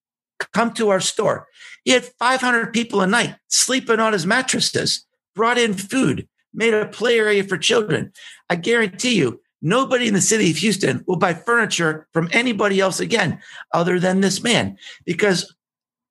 come 0.53 0.73
to 0.75 0.91
our 0.91 1.01
store. 1.01 1.47
He 1.85 1.92
had 1.92 2.05
500 2.05 2.73
people 2.73 3.01
a 3.01 3.07
night 3.07 3.37
sleeping 3.49 4.01
on 4.01 4.12
his 4.12 4.27
mattresses, 4.27 5.07
brought 5.35 5.59
in 5.59 5.75
food, 5.75 6.29
made 6.53 6.75
a 6.75 6.87
play 6.87 7.18
area 7.18 7.44
for 7.44 7.59
children. 7.59 8.12
I 8.49 8.57
guarantee 8.57 9.14
you, 9.14 9.40
nobody 9.61 10.09
in 10.09 10.14
the 10.14 10.20
city 10.20 10.51
of 10.51 10.57
Houston 10.57 11.05
will 11.07 11.16
buy 11.16 11.35
furniture 11.35 12.09
from 12.12 12.29
anybody 12.33 12.81
else 12.81 13.01
again 13.01 13.40
other 13.73 14.01
than 14.01 14.20
this 14.20 14.42
man 14.42 14.77
because 15.05 15.55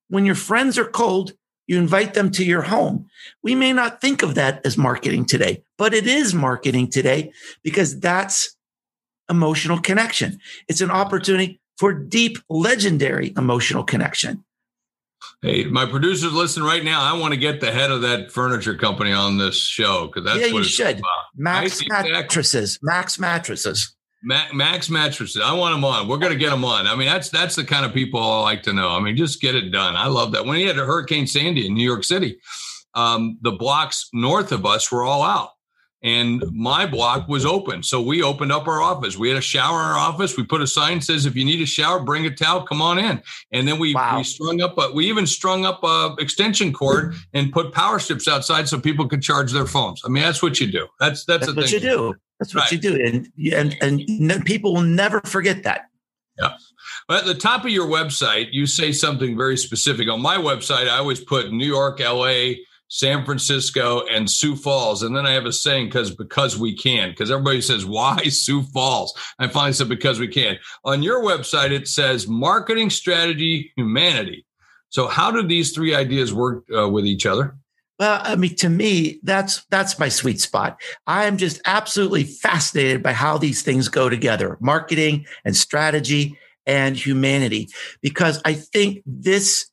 when 0.08 0.26
your 0.26 0.34
friends 0.34 0.78
are 0.78 0.84
cold, 0.84 1.32
you 1.66 1.78
invite 1.78 2.14
them 2.14 2.30
to 2.32 2.44
your 2.44 2.62
home. 2.62 3.06
We 3.42 3.54
may 3.54 3.72
not 3.72 4.00
think 4.00 4.22
of 4.22 4.34
that 4.34 4.64
as 4.66 4.76
marketing 4.76 5.24
today, 5.24 5.64
but 5.78 5.94
it 5.94 6.06
is 6.06 6.34
marketing 6.34 6.90
today 6.90 7.32
because 7.62 7.98
that's 7.98 8.54
emotional 9.30 9.80
connection. 9.80 10.38
It's 10.68 10.82
an 10.82 10.90
opportunity 10.90 11.60
for 11.78 11.94
deep, 11.94 12.38
legendary 12.50 13.32
emotional 13.36 13.82
connection. 13.82 14.44
Hey, 15.42 15.64
my 15.64 15.86
producers 15.86 16.32
listen 16.32 16.62
right 16.62 16.82
now. 16.82 17.02
I 17.02 17.18
want 17.18 17.34
to 17.34 17.40
get 17.40 17.60
the 17.60 17.70
head 17.70 17.90
of 17.90 18.02
that 18.02 18.30
furniture 18.30 18.74
company 18.74 19.12
on 19.12 19.38
this 19.38 19.56
show 19.56 20.06
because 20.06 20.24
that's 20.24 20.46
yeah, 20.46 20.52
what 20.52 20.60
you 20.60 20.64
should. 20.64 20.98
About. 20.98 21.10
Max 21.36 21.82
mattresses, 21.88 22.78
Max 22.82 23.18
mattresses. 23.18 23.94
Max 24.22 24.88
mattresses. 24.88 25.42
I 25.44 25.52
want 25.52 25.74
them 25.74 25.84
on. 25.84 26.08
We're 26.08 26.16
going 26.16 26.32
to 26.32 26.38
get 26.38 26.48
them 26.50 26.64
on. 26.64 26.86
I 26.86 26.96
mean, 26.96 27.08
that's 27.08 27.28
that's 27.28 27.56
the 27.56 27.64
kind 27.64 27.84
of 27.84 27.92
people 27.92 28.20
I 28.20 28.40
like 28.40 28.62
to 28.62 28.72
know. 28.72 28.88
I 28.88 29.00
mean, 29.00 29.16
just 29.16 29.42
get 29.42 29.54
it 29.54 29.70
done. 29.70 29.96
I 29.96 30.06
love 30.06 30.32
that. 30.32 30.46
When 30.46 30.56
he 30.56 30.64
had 30.64 30.78
a 30.78 30.86
Hurricane 30.86 31.26
Sandy 31.26 31.66
in 31.66 31.74
New 31.74 31.84
York 31.84 32.04
City, 32.04 32.38
um, 32.94 33.38
the 33.42 33.52
blocks 33.52 34.08
north 34.14 34.50
of 34.52 34.64
us 34.64 34.90
were 34.90 35.02
all 35.02 35.22
out, 35.22 35.50
and 36.04 36.44
my 36.52 36.84
block 36.84 37.28
was 37.28 37.46
open. 37.46 37.82
So 37.82 38.00
we 38.00 38.22
opened 38.22 38.52
up 38.52 38.68
our 38.68 38.82
office. 38.82 39.16
We 39.16 39.30
had 39.30 39.38
a 39.38 39.42
shower 39.42 39.80
in 39.80 39.86
our 39.86 39.96
office. 39.96 40.36
We 40.36 40.44
put 40.44 40.60
a 40.60 40.66
sign 40.66 41.00
says, 41.00 41.24
"If 41.24 41.34
you 41.34 41.46
need 41.46 41.62
a 41.62 41.66
shower, 41.66 41.98
bring 41.98 42.26
a 42.26 42.30
towel. 42.30 42.62
Come 42.62 42.82
on 42.82 42.98
in." 42.98 43.22
And 43.52 43.66
then 43.66 43.78
we 43.78 43.94
wow. 43.94 44.18
we 44.18 44.24
strung 44.24 44.60
up. 44.60 44.76
A, 44.76 44.92
we 44.92 45.08
even 45.08 45.26
strung 45.26 45.64
up 45.64 45.82
a 45.82 46.14
extension 46.18 46.74
cord 46.74 47.14
and 47.32 47.50
put 47.50 47.72
power 47.72 47.98
strips 47.98 48.28
outside 48.28 48.68
so 48.68 48.78
people 48.78 49.08
could 49.08 49.22
charge 49.22 49.50
their 49.52 49.66
phones. 49.66 50.02
I 50.04 50.08
mean, 50.08 50.22
that's 50.22 50.42
what 50.42 50.60
you 50.60 50.70
do. 50.70 50.86
That's 51.00 51.24
that's, 51.24 51.46
that's 51.46 51.56
what 51.56 51.64
thing. 51.70 51.74
you 51.74 51.80
do. 51.80 52.14
That's 52.38 52.54
what 52.54 52.64
right. 52.64 52.72
you 52.72 52.78
do, 52.78 53.02
and 53.02 53.74
and 53.80 54.04
and 54.10 54.44
people 54.44 54.74
will 54.74 54.82
never 54.82 55.22
forget 55.22 55.62
that. 55.62 55.86
Yeah. 56.38 56.56
But 57.08 57.20
at 57.20 57.26
the 57.26 57.34
top 57.34 57.64
of 57.64 57.70
your 57.70 57.86
website, 57.86 58.48
you 58.52 58.66
say 58.66 58.92
something 58.92 59.36
very 59.36 59.56
specific. 59.56 60.08
On 60.08 60.20
my 60.20 60.36
website, 60.36 60.88
I 60.88 60.98
always 60.98 61.20
put 61.20 61.52
New 61.52 61.66
York, 61.66 62.00
LA, 62.00 62.54
San 62.94 63.24
Francisco, 63.24 64.06
and 64.06 64.30
Sioux 64.30 64.54
Falls. 64.54 65.02
And 65.02 65.16
then 65.16 65.26
I 65.26 65.32
have 65.32 65.46
a 65.46 65.52
saying 65.52 65.86
because 65.86 66.14
because 66.14 66.56
we 66.56 66.76
can, 66.76 67.10
because 67.10 67.28
everybody 67.28 67.60
says, 67.60 67.84
why 67.84 68.22
Sioux 68.28 68.62
Falls? 68.62 69.12
I 69.40 69.48
finally 69.48 69.72
said 69.72 69.88
because 69.88 70.20
we 70.20 70.28
can. 70.28 70.58
On 70.84 71.02
your 71.02 71.20
website, 71.20 71.72
it 71.72 71.88
says 71.88 72.28
marketing 72.28 72.90
strategy, 72.90 73.72
humanity. 73.76 74.46
So 74.90 75.08
how 75.08 75.32
do 75.32 75.44
these 75.44 75.72
three 75.72 75.92
ideas 75.92 76.32
work 76.32 76.66
uh, 76.72 76.88
with 76.88 77.04
each 77.04 77.26
other? 77.26 77.56
Well, 77.98 78.20
I 78.22 78.36
mean, 78.36 78.54
to 78.56 78.68
me, 78.68 79.18
that's 79.24 79.64
that's 79.70 79.98
my 79.98 80.08
sweet 80.08 80.40
spot. 80.40 80.80
I 81.08 81.24
am 81.24 81.36
just 81.36 81.60
absolutely 81.64 82.22
fascinated 82.22 83.02
by 83.02 83.12
how 83.12 83.38
these 83.38 83.62
things 83.62 83.88
go 83.88 84.08
together: 84.08 84.56
marketing 84.60 85.26
and 85.44 85.56
strategy 85.56 86.38
and 86.64 86.96
humanity, 86.96 87.70
because 88.02 88.40
I 88.44 88.54
think 88.54 89.02
this 89.04 89.68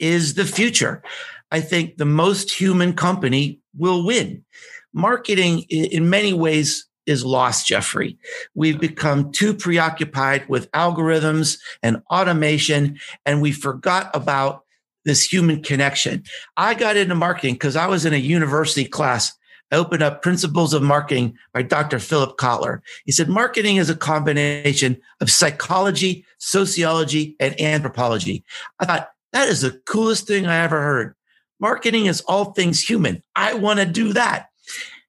is 0.00 0.34
the 0.34 0.44
future. 0.44 1.02
I 1.50 1.60
think 1.60 1.96
the 1.96 2.04
most 2.04 2.50
human 2.50 2.94
company 2.94 3.60
will 3.76 4.04
win. 4.04 4.44
Marketing, 4.92 5.60
in 5.68 6.10
many 6.10 6.32
ways, 6.32 6.86
is 7.06 7.24
lost, 7.24 7.66
Jeffrey. 7.66 8.18
We've 8.54 8.80
become 8.80 9.30
too 9.30 9.54
preoccupied 9.54 10.48
with 10.48 10.70
algorithms 10.72 11.58
and 11.82 12.02
automation, 12.10 12.98
and 13.24 13.40
we 13.40 13.52
forgot 13.52 14.10
about 14.14 14.64
this 15.04 15.24
human 15.24 15.62
connection. 15.62 16.24
I 16.56 16.74
got 16.74 16.96
into 16.96 17.14
marketing 17.14 17.54
because 17.54 17.76
I 17.76 17.86
was 17.86 18.04
in 18.04 18.12
a 18.12 18.18
university 18.18 18.84
class. 18.84 19.32
I 19.70 19.76
opened 19.76 20.02
up 20.02 20.22
Principles 20.22 20.74
of 20.74 20.82
Marketing 20.82 21.36
by 21.52 21.62
Dr. 21.62 21.98
Philip 21.98 22.36
Kotler. 22.38 22.80
He 23.04 23.12
said, 23.12 23.28
marketing 23.28 23.76
is 23.76 23.90
a 23.90 23.96
combination 23.96 24.96
of 25.20 25.30
psychology, 25.30 26.24
sociology, 26.38 27.36
and 27.40 27.60
anthropology. 27.60 28.44
I 28.78 28.86
thought 28.86 29.10
that 29.32 29.48
is 29.48 29.62
the 29.62 29.80
coolest 29.86 30.26
thing 30.26 30.46
I 30.46 30.62
ever 30.62 30.80
heard. 30.80 31.15
Marketing 31.60 32.06
is 32.06 32.20
all 32.22 32.52
things 32.52 32.82
human. 32.82 33.22
I 33.34 33.54
want 33.54 33.80
to 33.80 33.86
do 33.86 34.12
that. 34.12 34.48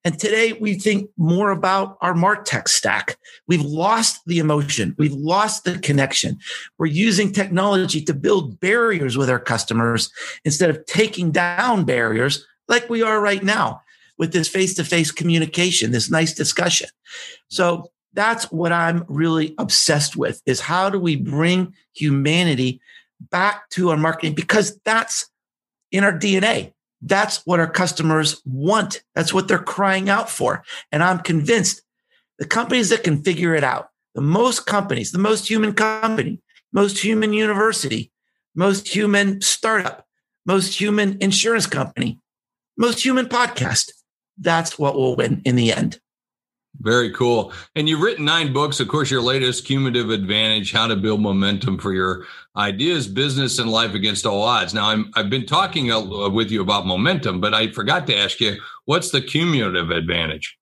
And 0.03 0.17
today 0.17 0.53
we 0.53 0.75
think 0.75 1.09
more 1.17 1.51
about 1.51 1.97
our 1.99 2.13
MarTech 2.13 2.69
stack. 2.69 3.17
We've 3.47 3.65
lost 3.65 4.21
the 4.25 4.39
emotion. 4.39 4.95
We've 4.97 5.11
lost 5.11 5.65
the 5.65 5.77
connection. 5.79 6.39
We're 6.77 6.85
using 6.85 7.33
technology 7.33 8.01
to 8.05 8.13
build 8.13 8.59
barriers 8.61 9.17
with 9.17 9.29
our 9.29 9.39
customers 9.39 10.09
instead 10.45 10.69
of 10.69 10.85
taking 10.85 11.31
down 11.31 11.83
barriers 11.83 12.45
like 12.69 12.89
we 12.89 13.01
are 13.01 13.19
right 13.19 13.43
now. 13.43 13.81
with 14.17 14.33
this 14.33 14.47
face 14.47 14.73
to 14.75 14.83
face 14.83 15.11
communication, 15.11 15.91
this 15.91 16.09
nice 16.09 16.33
discussion. 16.33 16.89
So 17.49 17.91
that's 18.13 18.51
what 18.51 18.71
I'm 18.71 19.05
really 19.07 19.53
obsessed 19.57 20.15
with 20.15 20.41
is 20.45 20.59
how 20.59 20.89
do 20.89 20.99
we 20.99 21.15
bring 21.15 21.73
humanity 21.93 22.81
back 23.29 23.69
to 23.71 23.89
our 23.89 23.97
marketing? 23.97 24.33
Because 24.33 24.79
that's 24.85 25.29
in 25.91 26.03
our 26.03 26.13
DNA. 26.13 26.73
That's 27.01 27.45
what 27.45 27.59
our 27.59 27.69
customers 27.69 28.41
want. 28.45 29.03
That's 29.15 29.33
what 29.33 29.47
they're 29.47 29.59
crying 29.59 30.09
out 30.09 30.29
for. 30.29 30.63
And 30.91 31.03
I'm 31.03 31.19
convinced 31.19 31.81
the 32.39 32.47
companies 32.47 32.89
that 32.89 33.03
can 33.03 33.23
figure 33.23 33.55
it 33.55 33.63
out, 33.63 33.89
the 34.15 34.21
most 34.21 34.65
companies, 34.65 35.11
the 35.11 35.19
most 35.19 35.49
human 35.49 35.73
company, 35.73 36.41
most 36.73 36.99
human 36.99 37.33
university, 37.33 38.11
most 38.55 38.87
human 38.87 39.41
startup, 39.41 40.05
most 40.45 40.79
human 40.79 41.17
insurance 41.21 41.67
company, 41.67 42.19
most 42.77 43.03
human 43.03 43.27
podcast. 43.27 43.91
That's 44.37 44.77
what 44.77 44.95
will 44.95 45.15
win 45.15 45.41
in 45.45 45.55
the 45.55 45.71
end. 45.71 45.99
Very 46.79 47.11
cool. 47.11 47.53
And 47.75 47.89
you've 47.89 48.01
written 48.01 48.25
nine 48.25 48.53
books. 48.53 48.79
Of 48.79 48.87
course, 48.87 49.09
your 49.09 49.21
latest, 49.21 49.65
Cumulative 49.65 50.11
Advantage 50.11 50.71
How 50.71 50.87
to 50.87 50.95
Build 50.95 51.21
Momentum 51.21 51.79
for 51.79 51.93
Your 51.93 52.25
Ideas, 52.55 53.07
Business, 53.07 53.57
and 53.57 53.71
Life 53.71 53.95
Against 53.95 54.25
All 54.25 54.43
Odds. 54.43 54.73
Now, 54.73 54.89
I'm, 54.89 55.11
I've 55.15 55.29
been 55.29 55.45
talking 55.45 55.87
with 56.33 56.51
you 56.51 56.61
about 56.61 56.85
momentum, 56.85 57.41
but 57.41 57.53
I 57.53 57.71
forgot 57.71 58.05
to 58.07 58.15
ask 58.15 58.39
you 58.39 58.57
what's 58.85 59.09
the 59.09 59.21
cumulative 59.21 59.89
advantage? 59.89 60.57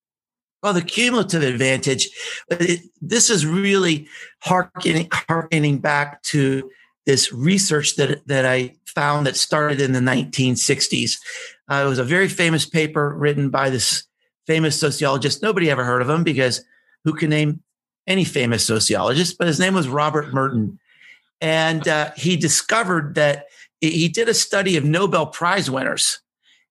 Well, 0.63 0.73
the 0.73 0.81
cumulative 0.81 1.43
advantage, 1.43 2.09
it, 2.49 2.81
this 3.01 3.29
is 3.29 3.45
really 3.45 4.07
harkening, 4.39 5.09
harkening 5.11 5.79
back 5.79 6.23
to 6.23 6.69
this 7.05 7.31
research 7.31 7.97
that, 7.97 8.25
that 8.27 8.45
I 8.45 8.73
found 8.87 9.27
that 9.27 9.35
started 9.35 9.81
in 9.81 9.91
the 9.91 9.99
1960s. 9.99 11.17
Uh, 11.69 11.83
it 11.85 11.89
was 11.89 11.99
a 11.99 12.03
very 12.03 12.27
famous 12.27 12.65
paper 12.65 13.15
written 13.15 13.49
by 13.49 13.69
this 13.69 14.07
famous 14.47 14.79
sociologist. 14.79 15.41
Nobody 15.41 15.69
ever 15.69 15.83
heard 15.83 16.01
of 16.01 16.09
him 16.09 16.23
because 16.23 16.63
who 17.03 17.13
can 17.13 17.29
name 17.29 17.61
any 18.07 18.23
famous 18.23 18.65
sociologist? 18.65 19.37
But 19.37 19.47
his 19.47 19.59
name 19.59 19.73
was 19.73 19.87
Robert 19.87 20.33
Merton. 20.33 20.79
And 21.41 21.87
uh, 21.87 22.11
he 22.15 22.37
discovered 22.37 23.15
that 23.15 23.45
he 23.81 24.07
did 24.07 24.29
a 24.29 24.33
study 24.33 24.77
of 24.77 24.85
Nobel 24.85 25.27
Prize 25.27 25.69
winners. 25.69 26.19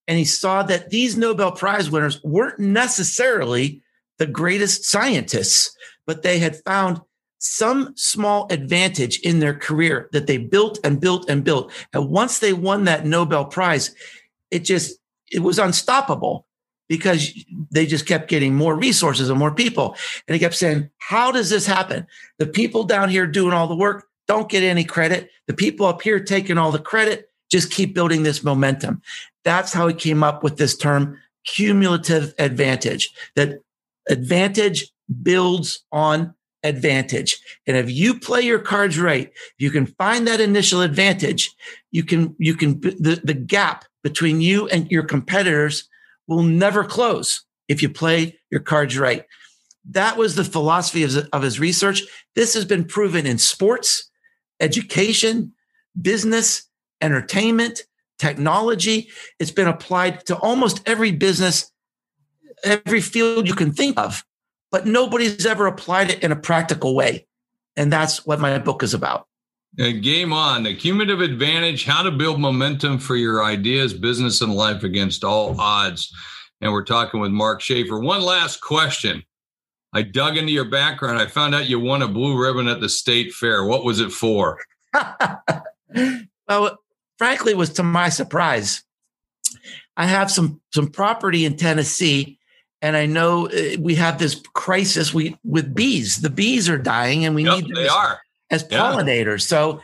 And 0.08 0.18
he 0.18 0.24
saw 0.24 0.62
that 0.64 0.90
these 0.90 1.16
Nobel 1.16 1.52
Prize 1.52 1.90
winners 1.90 2.22
weren't 2.22 2.58
necessarily 2.58 3.82
the 4.18 4.26
greatest 4.26 4.84
scientists, 4.84 5.74
but 6.06 6.22
they 6.22 6.38
had 6.38 6.62
found 6.64 7.00
some 7.38 7.92
small 7.96 8.46
advantage 8.50 9.18
in 9.20 9.38
their 9.38 9.54
career 9.54 10.08
that 10.12 10.26
they 10.26 10.38
built 10.38 10.78
and 10.82 11.00
built 11.00 11.28
and 11.28 11.44
built. 11.44 11.70
And 11.92 12.08
once 12.08 12.38
they 12.38 12.52
won 12.52 12.84
that 12.84 13.06
Nobel 13.06 13.44
Prize, 13.44 13.94
it 14.50 14.60
just, 14.60 14.98
it 15.30 15.40
was 15.40 15.58
unstoppable 15.58 16.46
because 16.88 17.32
they 17.70 17.86
just 17.86 18.06
kept 18.06 18.28
getting 18.28 18.54
more 18.54 18.76
resources 18.76 19.30
and 19.30 19.38
more 19.38 19.54
people. 19.54 19.96
And 20.26 20.34
he 20.34 20.40
kept 20.40 20.54
saying, 20.54 20.90
How 20.98 21.32
does 21.32 21.50
this 21.50 21.66
happen? 21.66 22.06
The 22.38 22.46
people 22.46 22.84
down 22.84 23.08
here 23.08 23.26
doing 23.26 23.52
all 23.52 23.68
the 23.68 23.76
work 23.76 24.06
don't 24.26 24.48
get 24.48 24.62
any 24.62 24.84
credit. 24.84 25.30
The 25.46 25.54
people 25.54 25.86
up 25.86 26.02
here 26.02 26.20
taking 26.20 26.58
all 26.58 26.72
the 26.72 26.78
credit 26.78 27.28
just 27.50 27.70
keep 27.70 27.94
building 27.94 28.22
this 28.22 28.42
momentum. 28.42 29.02
That's 29.44 29.72
how 29.72 29.86
he 29.86 29.94
came 29.94 30.22
up 30.22 30.42
with 30.42 30.56
this 30.56 30.76
term 30.76 31.18
cumulative 31.44 32.34
advantage, 32.38 33.12
that 33.36 33.60
advantage 34.08 34.90
builds 35.22 35.84
on 35.92 36.34
advantage. 36.62 37.38
And 37.66 37.76
if 37.76 37.90
you 37.90 38.18
play 38.18 38.40
your 38.40 38.58
cards 38.58 38.98
right, 38.98 39.30
you 39.58 39.70
can 39.70 39.86
find 39.86 40.26
that 40.26 40.40
initial 40.40 40.80
advantage, 40.80 41.54
you 41.90 42.02
can, 42.02 42.34
you 42.38 42.54
can, 42.54 42.80
the, 42.80 43.20
the 43.22 43.34
gap 43.34 43.84
between 44.02 44.40
you 44.40 44.66
and 44.68 44.90
your 44.90 45.04
competitors 45.04 45.88
will 46.26 46.42
never 46.42 46.84
close 46.84 47.44
if 47.68 47.82
you 47.82 47.88
play 47.88 48.38
your 48.50 48.60
cards 48.60 48.98
right. 48.98 49.24
That 49.90 50.16
was 50.16 50.34
the 50.34 50.44
philosophy 50.44 51.02
of, 51.02 51.16
of 51.32 51.42
his 51.42 51.60
research. 51.60 52.02
This 52.34 52.54
has 52.54 52.64
been 52.64 52.84
proven 52.84 53.26
in 53.26 53.38
sports, 53.38 54.10
education, 54.60 55.52
business, 56.00 56.68
entertainment, 57.00 57.82
technology. 58.18 59.10
It's 59.38 59.50
been 59.50 59.68
applied 59.68 60.24
to 60.26 60.36
almost 60.36 60.80
every 60.88 61.12
business, 61.12 61.70
every 62.64 63.00
field 63.00 63.46
you 63.46 63.54
can 63.54 63.72
think 63.72 63.98
of, 63.98 64.24
but 64.70 64.86
nobody's 64.86 65.44
ever 65.44 65.66
applied 65.66 66.10
it 66.10 66.22
in 66.22 66.32
a 66.32 66.36
practical 66.36 66.94
way. 66.94 67.26
And 67.76 67.92
that's 67.92 68.24
what 68.24 68.40
my 68.40 68.58
book 68.58 68.82
is 68.82 68.94
about. 68.94 69.26
Uh, 69.78 69.90
game 69.90 70.32
on. 70.32 70.62
The 70.62 70.74
cumulative 70.74 71.20
advantage 71.20 71.84
how 71.84 72.02
to 72.02 72.10
build 72.10 72.40
momentum 72.40 72.98
for 72.98 73.16
your 73.16 73.42
ideas 73.42 73.92
business 73.92 74.40
and 74.40 74.54
life 74.54 74.84
against 74.84 75.24
all 75.24 75.60
odds. 75.60 76.14
And 76.60 76.72
we're 76.72 76.84
talking 76.84 77.20
with 77.20 77.32
mark 77.32 77.60
schaefer. 77.60 77.98
One 77.98 78.22
last 78.22 78.60
question. 78.60 79.24
I 79.92 80.02
dug 80.02 80.36
into 80.36 80.52
your 80.52 80.64
background. 80.64 81.18
I 81.18 81.26
found 81.26 81.54
out 81.54 81.68
you 81.68 81.80
won 81.80 82.02
a 82.02 82.08
blue 82.08 82.40
ribbon 82.40 82.68
at 82.68 82.80
the 82.80 82.88
state 82.88 83.32
fair. 83.32 83.64
What 83.64 83.84
was 83.84 84.00
it 84.00 84.12
for? 84.12 84.58
Well 86.46 86.78
frankly 87.16 87.52
it 87.52 87.58
was 87.58 87.70
to 87.70 87.82
my 87.82 88.08
surprise. 88.08 88.82
I 89.96 90.06
have 90.06 90.30
some 90.30 90.60
some 90.74 90.88
property 90.88 91.44
in 91.44 91.56
tennessee 91.56 92.38
and 92.82 92.96
I 92.98 93.06
know 93.06 93.48
uh, 93.48 93.76
we 93.80 93.94
have 93.94 94.18
this 94.18 94.42
crisis 94.52 95.14
we 95.14 95.38
with 95.42 95.74
bees. 95.74 96.20
The 96.20 96.28
bees 96.28 96.68
are 96.68 96.76
dying, 96.76 97.24
and 97.24 97.34
we 97.34 97.44
yep, 97.44 97.64
need 97.64 97.74
they 97.74 97.88
are 97.88 98.20
as 98.50 98.64
pollinators. 98.64 99.50
Yeah. 99.50 99.56
So 99.56 99.80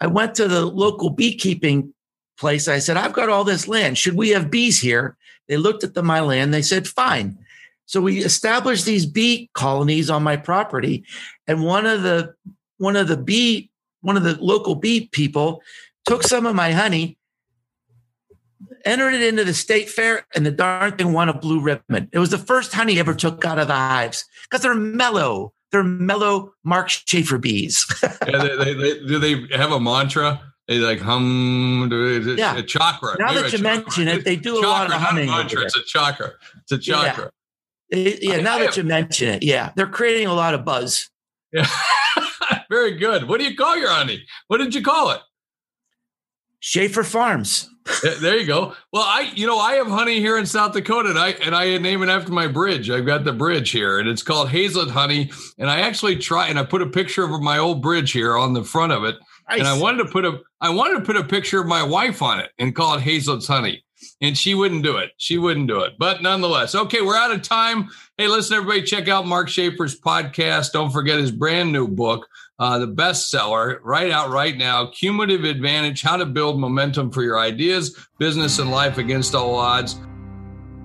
I 0.00 0.06
went 0.06 0.34
to 0.36 0.48
the 0.48 0.64
local 0.64 1.10
beekeeping 1.10 1.94
place. 2.38 2.68
I 2.68 2.78
said, 2.78 2.96
I've 2.96 3.12
got 3.12 3.28
all 3.28 3.44
this 3.44 3.68
land. 3.68 3.98
Should 3.98 4.16
we 4.16 4.30
have 4.30 4.50
bees 4.50 4.80
here? 4.80 5.16
They 5.48 5.56
looked 5.56 5.84
at 5.84 5.94
the, 5.94 6.02
my 6.02 6.20
land. 6.20 6.52
They 6.52 6.62
said, 6.62 6.88
fine. 6.88 7.38
So 7.86 8.00
we 8.00 8.18
established 8.18 8.86
these 8.86 9.06
bee 9.06 9.50
colonies 9.54 10.10
on 10.10 10.22
my 10.22 10.36
property. 10.36 11.04
And 11.46 11.64
one 11.64 11.86
of 11.86 12.02
the, 12.02 12.34
one 12.78 12.96
of 12.96 13.08
the 13.08 13.16
bee, 13.16 13.70
one 14.00 14.16
of 14.16 14.22
the 14.22 14.42
local 14.42 14.74
bee 14.74 15.08
people 15.12 15.62
took 16.04 16.22
some 16.22 16.44
of 16.44 16.54
my 16.54 16.72
honey, 16.72 17.16
entered 18.84 19.14
it 19.14 19.22
into 19.22 19.44
the 19.44 19.54
state 19.54 19.88
fair, 19.88 20.26
and 20.34 20.44
the 20.44 20.50
darn 20.50 20.92
thing 20.96 21.12
won 21.12 21.30
a 21.30 21.38
blue 21.38 21.60
ribbon. 21.60 22.08
It 22.12 22.18
was 22.18 22.30
the 22.30 22.38
first 22.38 22.74
honey 22.74 22.98
ever 22.98 23.14
took 23.14 23.44
out 23.44 23.58
of 23.58 23.68
the 23.68 23.74
hives 23.74 24.26
because 24.42 24.62
they're 24.62 24.74
mellow 24.74 25.53
they're 25.74 25.82
mellow 25.82 26.54
Mark 26.62 26.88
Schaefer 26.88 27.36
bees. 27.36 27.84
yeah, 28.02 28.38
they, 28.38 28.56
they, 28.56 28.74
they, 28.74 28.98
do 29.00 29.18
they 29.18 29.56
have 29.56 29.72
a 29.72 29.80
mantra? 29.80 30.40
They 30.68 30.78
like 30.78 31.00
hum. 31.00 31.90
Yeah, 32.38 32.56
a 32.56 32.62
chakra. 32.62 33.16
Now 33.18 33.32
that 33.34 33.52
you 33.52 33.58
mention 33.58 34.06
it, 34.06 34.24
they 34.24 34.36
do 34.36 34.54
chakra, 34.54 34.68
a 34.68 34.70
lot 34.70 34.86
of 34.86 35.00
humming. 35.00 35.26
mantra. 35.26 35.62
It's 35.62 35.76
a 35.76 35.82
chakra. 35.82 36.32
It's 36.62 36.72
a 36.72 36.78
chakra. 36.78 37.30
Yeah, 37.90 38.12
yeah 38.20 38.40
now 38.40 38.56
I, 38.56 38.66
that 38.66 38.76
you 38.76 38.84
mention 38.84 39.28
it, 39.28 39.42
yeah, 39.42 39.72
they're 39.74 39.88
creating 39.88 40.28
a 40.28 40.32
lot 40.32 40.54
of 40.54 40.64
buzz. 40.64 41.10
Yeah, 41.52 41.66
very 42.70 42.96
good. 42.96 43.28
What 43.28 43.40
do 43.40 43.46
you 43.46 43.56
call 43.56 43.76
your 43.76 43.90
honey? 43.90 44.24
What 44.46 44.58
did 44.58 44.76
you 44.76 44.82
call 44.82 45.10
it? 45.10 45.20
Schaefer 46.64 47.04
Farms 47.04 47.68
there 48.20 48.38
you 48.38 48.46
go. 48.46 48.74
Well, 48.92 49.02
I, 49.02 49.32
you 49.34 49.46
know, 49.46 49.58
I 49.58 49.74
have 49.74 49.86
honey 49.86 50.18
here 50.18 50.38
in 50.38 50.46
South 50.46 50.72
Dakota, 50.72 51.10
and 51.10 51.18
I 51.18 51.30
and 51.30 51.54
I 51.54 51.76
name 51.78 52.02
it 52.02 52.08
after 52.08 52.32
my 52.32 52.46
bridge. 52.46 52.90
I've 52.90 53.06
got 53.06 53.24
the 53.24 53.32
bridge 53.32 53.70
here, 53.70 53.98
and 53.98 54.08
it's 54.08 54.22
called 54.22 54.48
Hayzlett 54.48 54.90
Honey. 54.90 55.30
And 55.58 55.68
I 55.68 55.80
actually 55.80 56.16
try, 56.16 56.48
and 56.48 56.58
I 56.58 56.64
put 56.64 56.82
a 56.82 56.86
picture 56.86 57.24
of 57.24 57.42
my 57.42 57.58
old 57.58 57.82
bridge 57.82 58.12
here 58.12 58.36
on 58.36 58.54
the 58.54 58.64
front 58.64 58.92
of 58.92 59.04
it. 59.04 59.16
And 59.48 59.68
I 59.68 59.78
wanted 59.78 60.04
to 60.04 60.10
put 60.10 60.24
a, 60.24 60.40
I 60.60 60.70
wanted 60.70 61.00
to 61.00 61.04
put 61.04 61.16
a 61.16 61.24
picture 61.24 61.60
of 61.60 61.66
my 61.66 61.82
wife 61.82 62.22
on 62.22 62.40
it 62.40 62.50
and 62.58 62.74
call 62.74 62.94
it 62.94 63.02
Hayzlett's 63.02 63.46
Honey, 63.46 63.84
and 64.20 64.36
she 64.36 64.54
wouldn't 64.54 64.82
do 64.82 64.96
it. 64.96 65.12
She 65.16 65.38
wouldn't 65.38 65.68
do 65.68 65.80
it. 65.80 65.94
But 65.98 66.22
nonetheless, 66.22 66.74
okay, 66.74 67.00
we're 67.00 67.16
out 67.16 67.32
of 67.32 67.42
time. 67.42 67.88
Hey, 68.18 68.28
listen, 68.28 68.56
everybody, 68.56 68.82
check 68.82 69.08
out 69.08 69.26
Mark 69.26 69.48
Schaefer's 69.48 70.00
podcast. 70.00 70.72
Don't 70.72 70.90
forget 70.90 71.18
his 71.18 71.30
brand 71.32 71.72
new 71.72 71.88
book 71.88 72.26
uh, 72.58 72.78
the 72.78 72.86
bestseller 72.86 73.78
right 73.82 74.10
out 74.10 74.30
right 74.30 74.56
now 74.56 74.86
Cumulative 74.86 75.44
Advantage 75.44 76.02
How 76.02 76.16
to 76.16 76.26
Build 76.26 76.60
Momentum 76.60 77.10
for 77.10 77.22
Your 77.22 77.38
Ideas, 77.38 78.06
Business, 78.18 78.58
and 78.58 78.70
Life 78.70 78.98
Against 78.98 79.34
All 79.34 79.56
Odds. 79.56 79.98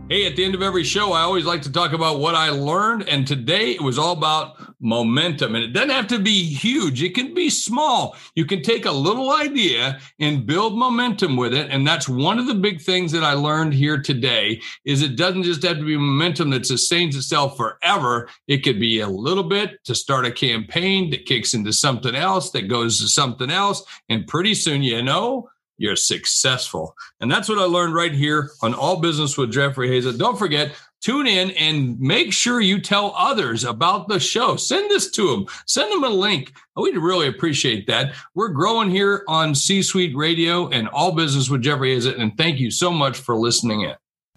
Hey, 0.10 0.26
at 0.26 0.36
the 0.36 0.43
end 0.43 0.56
of 0.56 0.63
every 0.63 0.84
show, 0.84 1.13
I 1.13 1.22
always 1.22 1.45
like 1.45 1.62
to 1.62 1.72
talk 1.72 1.93
about 1.93 2.17
what 2.17 2.34
I 2.34 2.50
learned. 2.50 3.08
And 3.08 3.28
today 3.28 3.74
it 3.74 3.82
was 3.82 4.00
all 4.00 4.13
about 4.13 4.58
momentum. 4.80 5.54
And 5.54 5.63
it 5.63 5.72
doesn't 5.72 5.91
have 5.91 6.08
to 6.08 6.17
be 6.17 6.45
huge, 6.45 7.04
it 7.04 7.13
can 7.13 7.36
be 7.36 7.52
small. 7.52 8.17
You 8.34 8.45
can 8.45 8.63
take 8.63 8.88
a 8.88 8.91
little 8.91 9.32
idea 9.32 10.00
and 10.19 10.48
build 10.48 10.76
momentum 10.76 11.38
with 11.38 11.54
it. 11.54 11.69
And 11.69 11.86
that's 11.86 12.10
one 12.10 12.39
of 12.39 12.48
the 12.48 12.56
big 12.56 12.82
things 12.82 13.12
that 13.12 13.24
I 13.24 13.34
learned 13.34 13.76
here 13.76 14.02
today 14.02 14.60
is 14.84 15.04
it 15.04 15.15
doesn't 15.15 15.43
just 15.43 15.62
have 15.62 15.78
to 15.78 15.86
be 15.86 15.95
momentum 15.95 16.50
that 16.50 16.65
sustains 16.65 17.15
itself 17.15 17.56
forever. 17.56 18.30
It 18.48 18.63
could 18.63 18.80
be 18.80 19.02
a 19.02 19.08
little 19.08 19.43
bit 19.43 19.84
to 19.84 19.93
start 19.93 20.26
a 20.26 20.32
campaign 20.32 21.12
that 21.12 21.28
kicks 21.28 21.54
into 21.54 21.72
something 21.72 22.15
else, 22.15 22.50
that 22.54 22.67
goes 22.67 23.00
to 23.00 23.08
something 23.08 23.52
else. 23.52 23.84
And 24.10 24.26
pretty 24.26 24.56
soon, 24.56 24.82
you 24.82 25.04
know, 25.04 25.52
you're 25.80 25.96
successful. 25.96 26.96
And 27.20 27.32
that's 27.32 27.50
what 27.50 27.58
I 27.58 27.63
learned 27.63 27.96
right 27.96 28.13
here 28.13 28.52
on 28.62 28.76
All 28.76 29.00
Business 29.00 29.38
with 29.38 29.52
Jeffrey 29.52 29.88
Hayes. 29.88 30.06
Don't 30.18 30.38
forget, 30.38 30.76
tune 31.02 31.26
in 31.26 31.52
and 31.52 32.00
make 32.00 32.34
sure 32.34 32.60
you 32.60 32.80
tell 32.80 33.13
others 33.18 33.63
about 33.63 34.10
the 34.10 34.20
show. 34.20 34.58
Send 34.58 34.92
this 34.92 35.10
to 35.12 35.32
them, 35.32 35.48
send 35.65 35.92
them 35.92 36.04
a 36.04 36.10
link. 36.10 36.54
We'd 36.76 36.98
really 36.98 37.28
appreciate 37.28 37.88
that. 37.88 38.13
We're 38.36 38.50
growing 38.50 38.92
here 38.92 39.24
on 39.28 39.56
C 39.56 39.82
Suite 39.82 40.15
Radio 40.15 40.68
and 40.68 40.88
All 40.89 41.13
Business 41.13 41.50
with 41.50 41.63
Jeffrey 41.63 41.94
Hayes. 41.94 42.06
And 42.06 42.38
thank 42.38 42.60
you 42.60 42.70
so 42.70 42.92
much 42.92 43.18
for 43.18 43.36
listening 43.36 43.82
in. 43.82 43.96